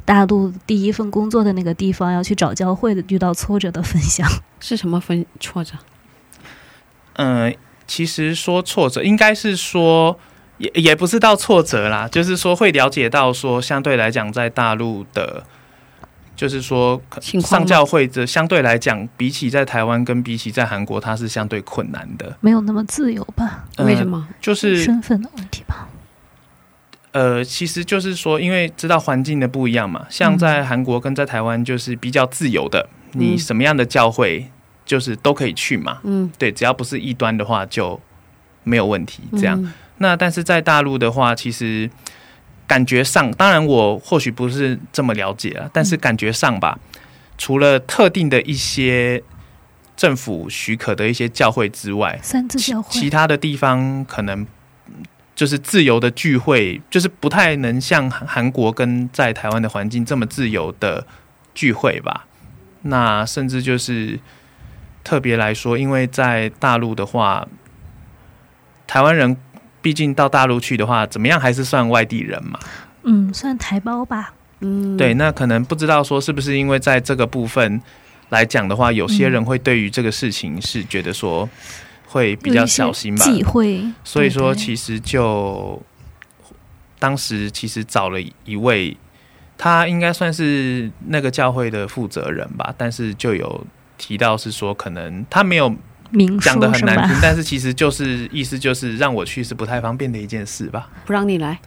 [0.04, 4.28] 大陆第一份工作的那个地方要去找教会的遇到挫折的分享。
[4.60, 5.74] 是什么分挫折？
[7.14, 7.56] 嗯、
[7.88, 10.20] 其实说挫折，应该是说
[10.58, 15.44] 也也不是到挫折啦，就是说会了解到说，相对来讲，在大陆的，
[16.36, 17.02] 就是说
[17.42, 22.38] 上教会的相对来讲，比起在台湾跟比起在韩国，它是相对困难的。
[22.40, 23.66] 没有那么自由吧？
[23.76, 24.06] 呃为什？
[24.08, 24.28] 么？
[24.40, 25.90] 就是身份的问题吧。
[27.12, 34.50] 呃，其实就是说，因为知道环境的不一样嘛，像嗯在韩国跟在台湾就是比较自由的，你嗯什么样的教会
[34.86, 36.00] 就是都可以去嘛。
[36.04, 37.98] 嗯，对，只要不是异端的话就
[38.64, 39.24] 没有问题。
[39.32, 41.90] 这样，嗯那但是在大陆的话，其实
[42.68, 46.78] 感觉上，当然我或许不是这么了解啊，但是感觉上吧，
[47.38, 49.24] 除了特定的一些
[49.96, 54.42] 政府许可的一些教会之外，三教会其他的地方可能
[54.88, 55.04] 嗯
[55.36, 61.06] 就是自由的聚会，就是不太能像韩韩国跟在台湾的环境这么自由的
[61.54, 62.26] 聚会吧。
[62.82, 64.20] 那甚至就是
[65.04, 67.48] 特别来说，因为在大陆的话，
[68.88, 69.36] 台湾人
[69.86, 72.60] 毕竟到大陆去的话，怎么样还是算外地人嘛。
[73.04, 74.34] 嗯，算台胞吧。
[74.62, 77.80] 嗯，对，那可能不知道说是不是因为在这个部分
[78.30, 81.48] 来讲的话，有些人会对于这个事情是觉得说
[82.08, 83.86] 会比较小心吧，忌讳。
[84.04, 85.80] 所以说，其实就
[86.98, 88.98] 当时其实找了一位，
[89.56, 93.64] 他应该算是那个教会的负责人吧，但是就有
[94.00, 95.76] 提到是说，可能他没有
[96.16, 97.18] 明讲的很难听，？
[97.22, 100.90] 但是其实就是意思就是让我去是不太方便的一件事吧。
[101.06, 101.60] 不让你来，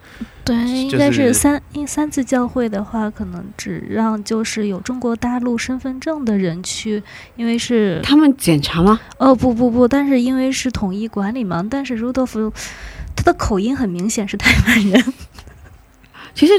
[0.44, 7.02] 对，应该是是三因三次教会的话，可能只让就是有中国大陆身份证的人去，
[7.36, 8.98] 因为是他们检查吗？
[9.18, 12.52] 哦不不不，但是因为是统一管理嘛，但是 Rudolf
[13.14, 15.14] 他的口音很明显是台湾人。
[16.34, 16.52] 其实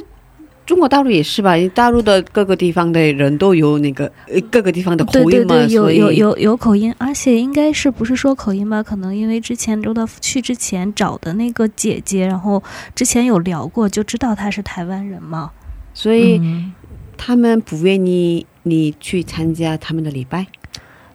[0.70, 1.55] 中国大陆也是吧？
[1.74, 8.84] 大陆的各个地方的人都有那个呃各个地方的口对对音嘛，对，有所以有有有口音，而且应该是不是说口音吧？
[8.84, 12.61] 可能因为之前周道夫去之前找的那个姐姐，然后
[12.93, 15.49] 之前有聊过，就知道她是台湾人嘛。
[15.91, 16.72] 所以嗯
[17.17, 20.45] 他们不愿意你去参加他们的礼拜。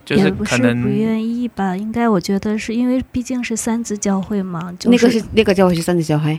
[0.05, 1.75] 就是也不是不愿意吧？
[1.75, 6.39] 应该我觉得是因为毕竟是三自教会嘛，就那个是那个教会是三子教会，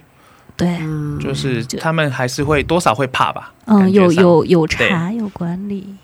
[0.57, 3.53] 对，嗯，就是他们还是会多少会怕吧？
[3.65, 5.95] 嗯，有有有查有管理。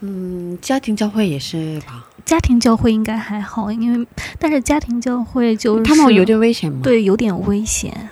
[0.00, 2.04] 嗯，家庭教会也是吧？
[2.24, 4.06] 家庭教会应该还好，因为
[4.38, 8.10] 但是家庭教会就是他们有点危险吗？，对有点危险。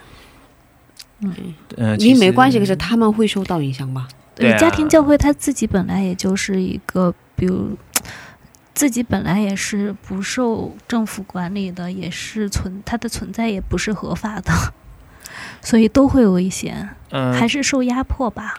[1.21, 1.33] 嗯
[1.77, 4.09] 呃，你没关系，可是他们会受到影响吧？
[4.35, 7.77] 对啊家庭教会他自己本来也就是一个，比如
[8.75, 14.53] 自己本来也是不受政府管理的，也是存它的存在也不是合法的，
[15.61, 18.59] 所以都会有危险，嗯、还是受压迫吧。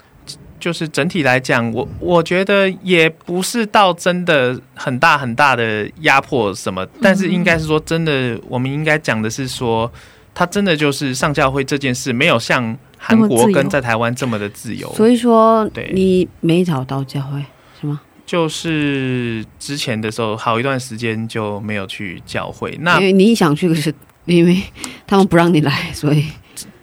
[0.57, 9.91] 就是整体来讲，我我觉得也不是到真的很大很大的压迫什么，但是应该是说真的，我们应该讲的是说，
[10.33, 17.45] 他真的就是上教会这件事没有像韩国跟在台湾这么的自由，所以说对你没找到教会
[17.79, 18.01] 是吗？
[18.25, 23.93] 就是之前的时候好一段时间就没有去教会，那因为你想去，可是
[24.25, 24.59] 因为
[25.05, 26.25] 他们不让你来，所以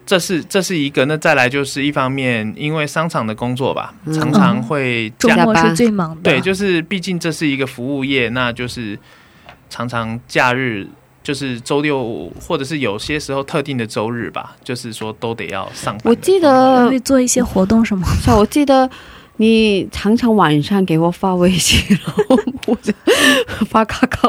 [0.04, 8.98] 这是这是一个，那再来就是一方面，因为商场的工作吧，嗯常常会假周末是最忙的，对，就是毕竟这是一个服务业，那就是
[9.70, 10.86] 常常假日，
[11.22, 16.02] 就是周六或者是有些时候特定的周日吧，就是说都得要上班。
[16.04, 18.06] 我记得会做一些活动什么。
[18.20, 18.90] 是啊我记得
[19.36, 22.36] 你常常晚上给我发微信，然后
[22.66, 22.92] 或者
[23.70, 24.28] 发卡卡，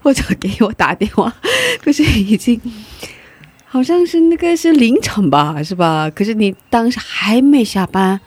[0.00, 1.32] 或者给我打电话，
[1.82, 2.60] 可是已经
[3.74, 6.08] 好像是那个是凌晨吧，是吧？
[6.14, 8.20] 可是你当时还没下班，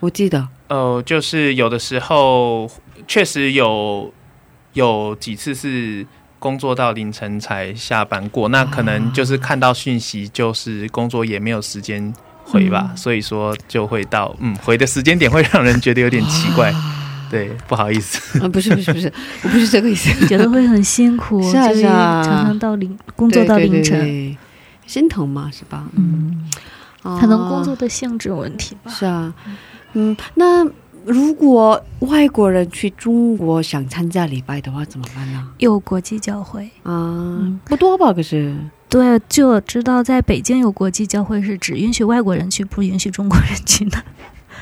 [0.00, 0.48] 我记得。
[0.68, 2.70] 呃，就是有的时候
[3.06, 4.10] 确实有
[4.72, 6.06] 有几次是
[6.38, 12.10] 工作到凌晨才下班过，那可能就是看到讯息，就是工作也没有时间
[12.44, 16.72] 回吧，嗯所以说就会到嗯回的时间点会让人觉得有点奇怪，
[17.30, 18.40] 对，不好意思。
[18.40, 19.12] 啊，不是不是不是，
[19.44, 20.26] 我不是这个意思。
[20.26, 24.38] 觉得会很辛苦， 是啊就是啊常常到凌工作到凌晨，对对
[24.88, 25.86] 心疼嘛，是吧？
[25.94, 26.50] 嗯，
[27.04, 28.90] 啊可能工作的性质问题吧。
[28.90, 29.32] 是啊，
[29.92, 30.64] 嗯，那
[31.04, 35.48] 如果外国人去中国想参加礼拜的话，怎么办呢？
[35.58, 38.12] 有国际教会，啊，嗯不多吧？
[38.12, 38.56] 可是，
[38.88, 44.02] 对，就我知道在北京有国际教会是只允许外国人去，不允许中国人去的。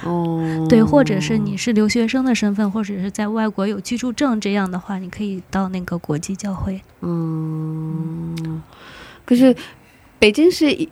[0.05, 6.81] 哦， 对，或者是你是留学生的身份，或者是在外国有居住证这样的话，你可以到那个国际教会。
[7.01, 8.63] 嗯，
[9.25, 9.57] 可是
[10.19, 10.89] 北京是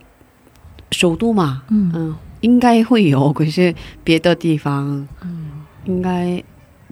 [0.90, 1.90] 首都嘛，嗯。
[1.94, 5.50] 嗯，应该会有， 可是别的地方嗯，
[5.84, 6.42] 应该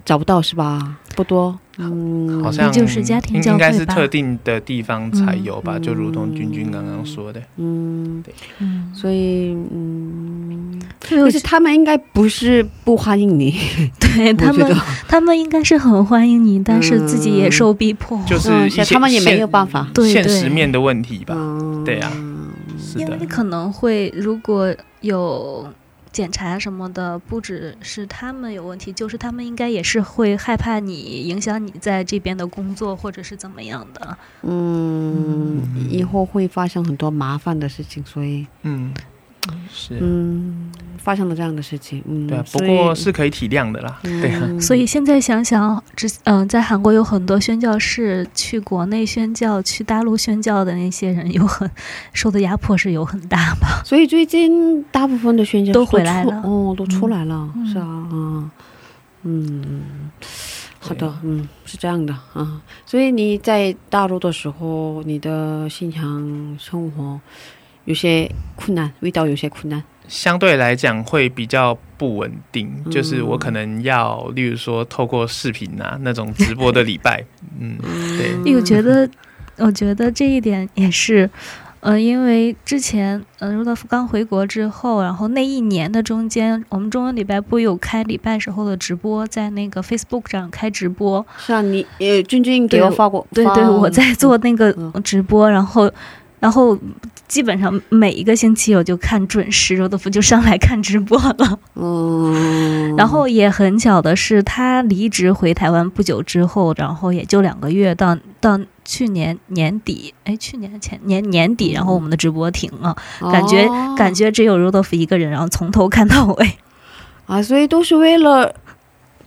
[0.03, 0.97] 找不到是吧？
[1.15, 7.41] 不多，嗯，好像就是家庭应该是特定的地方才有吧，嗯就如同君君刚刚说的。
[7.57, 8.33] 嗯，对。
[8.59, 13.57] 嗯，所以嗯，所以我可是他们应该不是不欢迎你，
[13.99, 14.75] 对他们
[15.07, 18.21] 他们应该是很欢迎你，但是自己也受逼迫。
[18.27, 18.49] 就是
[18.85, 21.33] 他们也没现有办法，对现实对面的问题吧。
[21.35, 22.11] 嗯，对啊
[22.77, 23.01] 是的。
[23.01, 24.71] 因为，可能会如果
[25.01, 25.67] 有
[26.13, 30.93] 检查什么的，不只是他们有问题，就是他们应该也是会害怕你
[31.27, 34.17] 影响你在这边的工作，或者是怎么样的。
[34.43, 38.93] 嗯，以后会发生很多麻烦的事情，所以嗯，
[39.71, 43.99] 是，嗯，发生了这样的事情，嗯，对啊，不过是可以体谅的啦。
[44.03, 51.69] 对所以现在想想，之嗯、在韩国有很多宣教士去国内宣教、去大陆宣教的那些人，有很
[52.13, 53.81] 受的压迫是有很大吧？
[53.85, 56.41] 所以最近大部分的宣教都回来了。
[56.43, 57.65] 哦，都出来了，嗯。
[57.67, 58.51] 是啊，嗯。
[59.25, 59.81] 嗯，
[60.79, 62.61] 好的，嗯，是这样的啊。
[62.85, 67.21] 所以你在大陆的时候，你的信仰生活
[67.85, 72.91] 有些困难，遇到有些困难，相对来讲会比较不稳定，嗯。
[72.91, 77.23] 就是我可能要，例如说透过视频啊那种直播的礼拜，
[77.59, 77.77] 嗯，
[78.17, 79.09] 对，因为我觉得，
[79.57, 81.29] 我觉得这一点也是，
[81.81, 94.93] 呃，因为之前，呃，如道夫刚回国之后，然后那一年的中间，我们中文礼拜不有开礼拜时候的直播，在那个 Facebook 上开直播，是啊，你呃，君君给我发过，发对对，我在做那个嗯。
[95.03, 95.91] 直播，然后，
[96.43, 96.77] 然后
[97.25, 101.57] 基本上每一个星期我就看准时，罗德夫就上来看直播了。
[101.75, 112.93] 嗯， 然后也很巧的是，他离职回台湾不久之后，然后也就两个月，到到去年年底，哎，去年前年年底，然后我们的直播停了，
[113.31, 116.57] 感觉、哦感觉只有 Rudolph 一个人，然后从头看到尾。
[117.25, 118.53] 啊，所以都是为了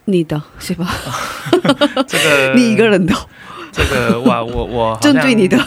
[0.05, 0.87] 你的是吧？
[2.07, 3.15] 这个 你一个人的，
[3.73, 5.59] 这个哇，我我针对你的。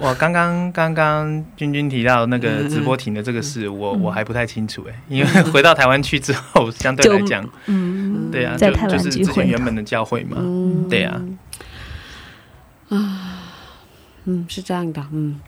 [0.00, 11.20] 我刚刚刚刚君君提到那嗯个直播停的这个事，我我还不太清楚哎，因为回到台湾去之后，相对来讲，嗯，对啊，在就就是之前原本的教会嘛，嗯，对啊，
[14.24, 15.40] 嗯，是这样的，嗯，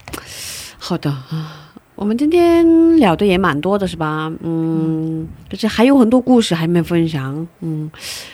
[0.78, 1.66] 好的啊。
[1.96, 4.32] 我们今天聊的也蛮多的，是吧？
[4.42, 7.46] 嗯，就是还有很多故事还没分享。
[7.60, 7.90] 嗯，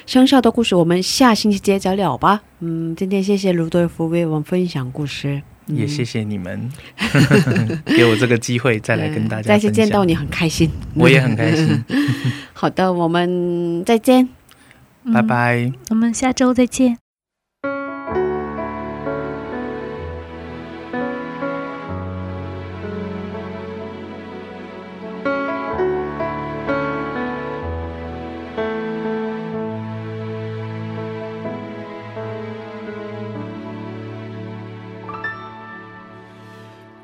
[0.07, 2.41] 剩下的故事我们下星期接着聊吧。
[2.61, 6.71] 嗯，今天谢谢卢多夫为我们分享故事，也谢谢你们
[7.87, 11.85] 给我这个机会再来跟大家再次，见到你很开心，我也很开心，
[12.53, 14.29] 好的，我们再见。
[15.05, 15.23] 嗯拜。
[15.23, 15.73] 拜。
[15.91, 17.06] 我们下周再见。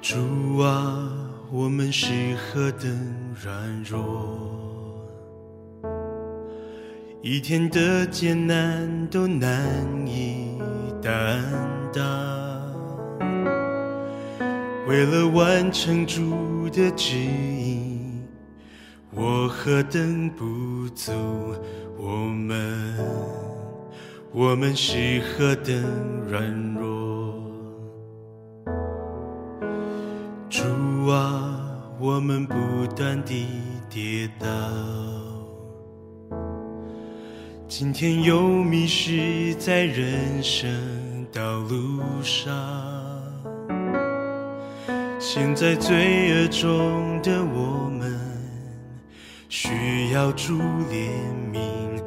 [0.02, 1.08] 主啊，
[1.48, 2.90] 我们是何等
[3.40, 5.08] 软弱，
[7.22, 9.54] 一天的艰难都难
[10.04, 10.58] 以
[11.00, 11.40] 担
[11.94, 12.02] 当。
[14.88, 18.18] 为了完成主的旨意，
[19.14, 21.12] 我何等不足，
[21.96, 22.98] 我们，
[24.32, 25.80] 我们是何等
[26.28, 26.91] 软弱。
[32.14, 32.54] 我们不
[32.94, 33.46] 断地
[33.88, 34.46] 跌倒，
[37.66, 40.70] 今天又迷失在人生
[41.32, 42.52] 道路上。
[45.18, 48.20] 现在罪恶中的我们，
[49.48, 50.58] 需要主
[50.90, 51.08] 怜
[51.50, 51.98] 悯，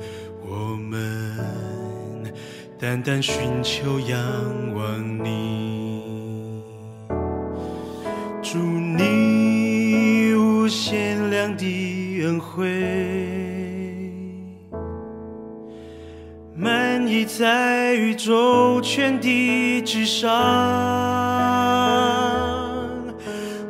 [0.48, 2.32] 我们
[2.78, 4.18] 单单寻求仰
[4.76, 5.55] 望你。
[10.66, 12.66] 无限量的恩惠，
[16.56, 20.32] 满溢在宇宙全地之上，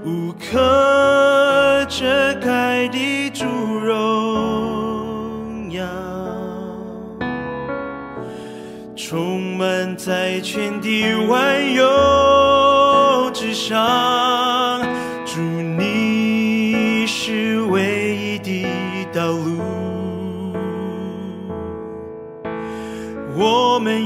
[0.05, 5.85] 无可遮盖的主荣耀。
[8.95, 11.85] 充满在全地万有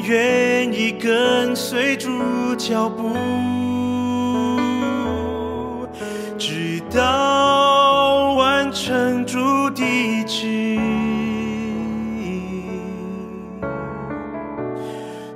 [0.09, 2.09] 愿意跟随主
[2.55, 3.13] 脚步，
[6.35, 9.37] 直到完成主
[9.69, 10.79] 的旨意。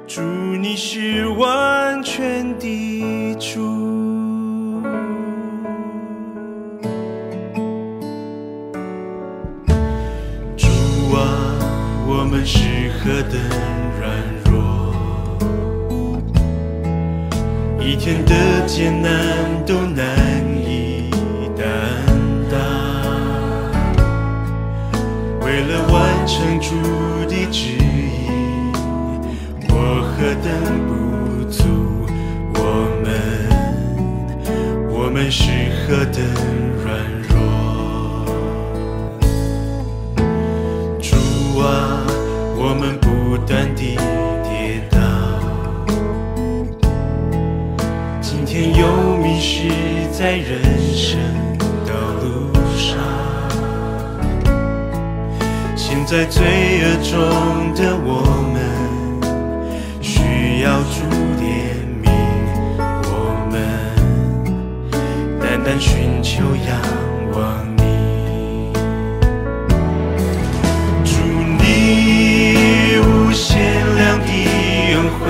[0.08, 3.62] 祝你是完全的主。
[10.58, 10.68] 主
[11.14, 11.22] 啊，
[12.08, 13.40] 我们是何等
[14.00, 14.33] 软弱
[17.94, 19.14] 一天的艰难
[19.68, 20.04] 都难
[20.66, 21.12] 以
[21.56, 21.64] 担
[22.50, 22.60] 当。
[25.42, 26.74] 为了完成主
[27.30, 28.72] 的旨意，
[29.70, 30.50] 我何等
[30.88, 31.62] 不足，
[32.56, 32.60] 我
[33.04, 33.14] 们，
[34.90, 35.52] 我们是
[35.86, 36.18] 何等
[56.14, 56.44] 在罪
[56.84, 58.22] 恶中的我
[58.54, 58.62] 们，
[60.00, 60.22] 需
[60.62, 61.02] 要主
[61.42, 61.42] 怜
[62.04, 62.06] 悯，
[63.10, 63.12] 我
[63.50, 63.54] 们
[65.42, 66.70] 单单寻求仰
[67.34, 67.82] 望你。
[71.04, 71.16] 祝
[71.58, 71.64] 你
[73.00, 74.30] 无限量的
[74.94, 75.26] 恩惠，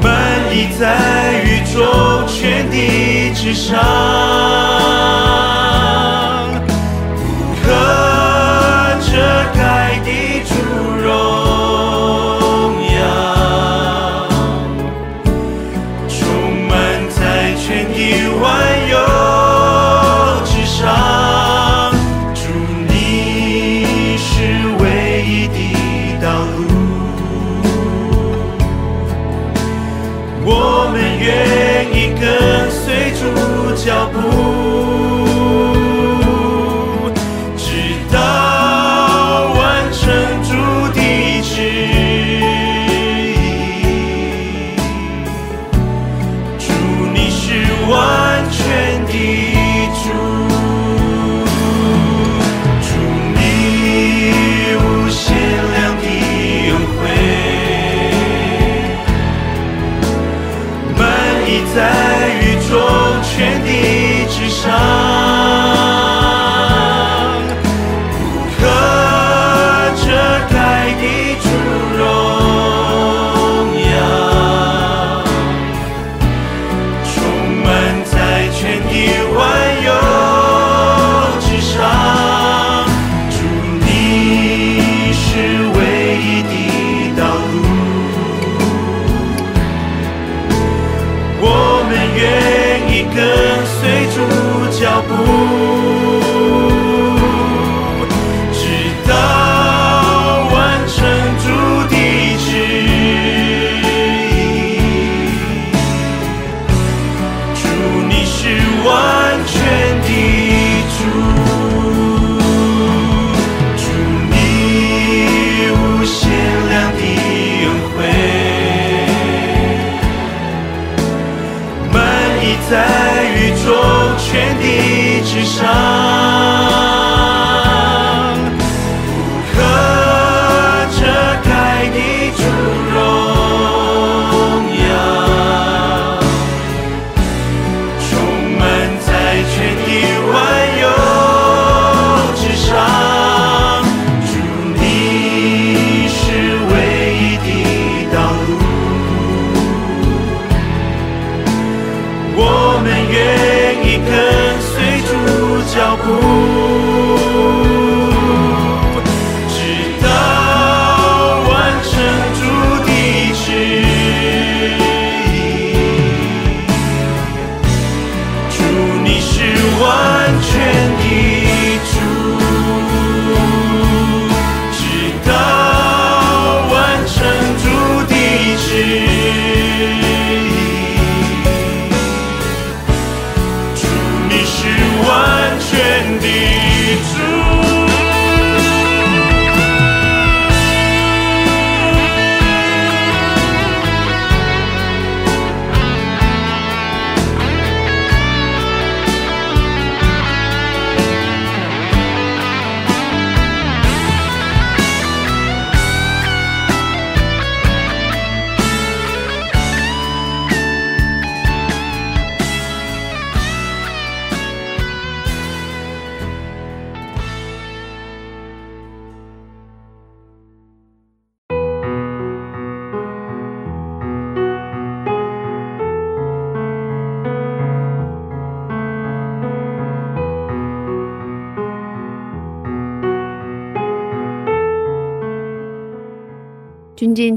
[0.00, 0.06] 满
[0.54, 0.82] 溢在
[1.42, 1.74] 宇宙
[2.28, 3.74] 全地之上，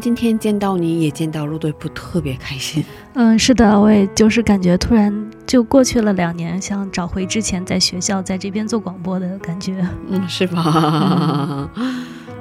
[0.08, 2.82] 今天见到你也见到陆队普，特别开心。
[3.16, 5.14] 嗯，是的，我也就是感觉突然
[5.45, 9.86] 就过去了两年，想找回之前在学校在这边做广播的感觉。
[10.08, 11.70] 嗯，是吧？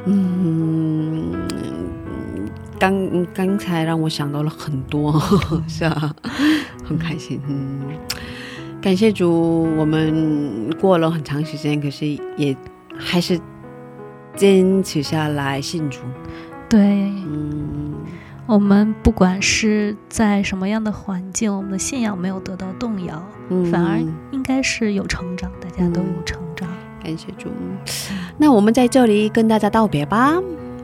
[0.04, 1.32] 嗯，
[2.78, 5.20] 刚刚才让我想到了很多，
[5.66, 6.14] 是啊，
[6.84, 7.40] 很开心。
[7.48, 7.80] 嗯，
[8.80, 12.06] 感谢主，我们过了很长时间，可是
[12.36, 12.56] 也
[12.96, 13.36] 还是
[14.36, 15.98] 坚持下来信主。
[16.68, 17.94] 对，嗯，
[18.46, 24.00] 我们不管是在什么样的环境，我们的信仰没有得到动摇，嗯反而
[24.32, 26.68] 应该是有成长，大家都有成长。
[27.02, 27.48] 感谢主。
[28.36, 30.34] 那我们在这里跟大家道别吧。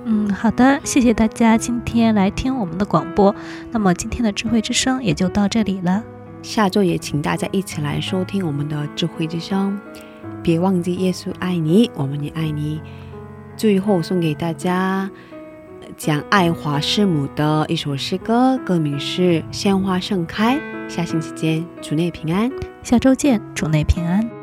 [0.04, 3.34] 嗯，好的，谢谢大家今天来听我们的广播。
[3.70, 6.02] 那么今天的智慧之声也就到这里了。
[6.42, 9.78] 下周也请大家一起来收听我们的智慧之声。
[10.42, 12.80] 别忘记耶稣爱你，我们也爱你。
[13.56, 15.08] 最后送给大家
[16.04, 20.56] 讲爱华师母的一首诗歌，歌名是《鲜花盛开》。
[20.88, 22.50] 下星期见，主内平安。
[22.82, 24.41] 下周见，主内平安。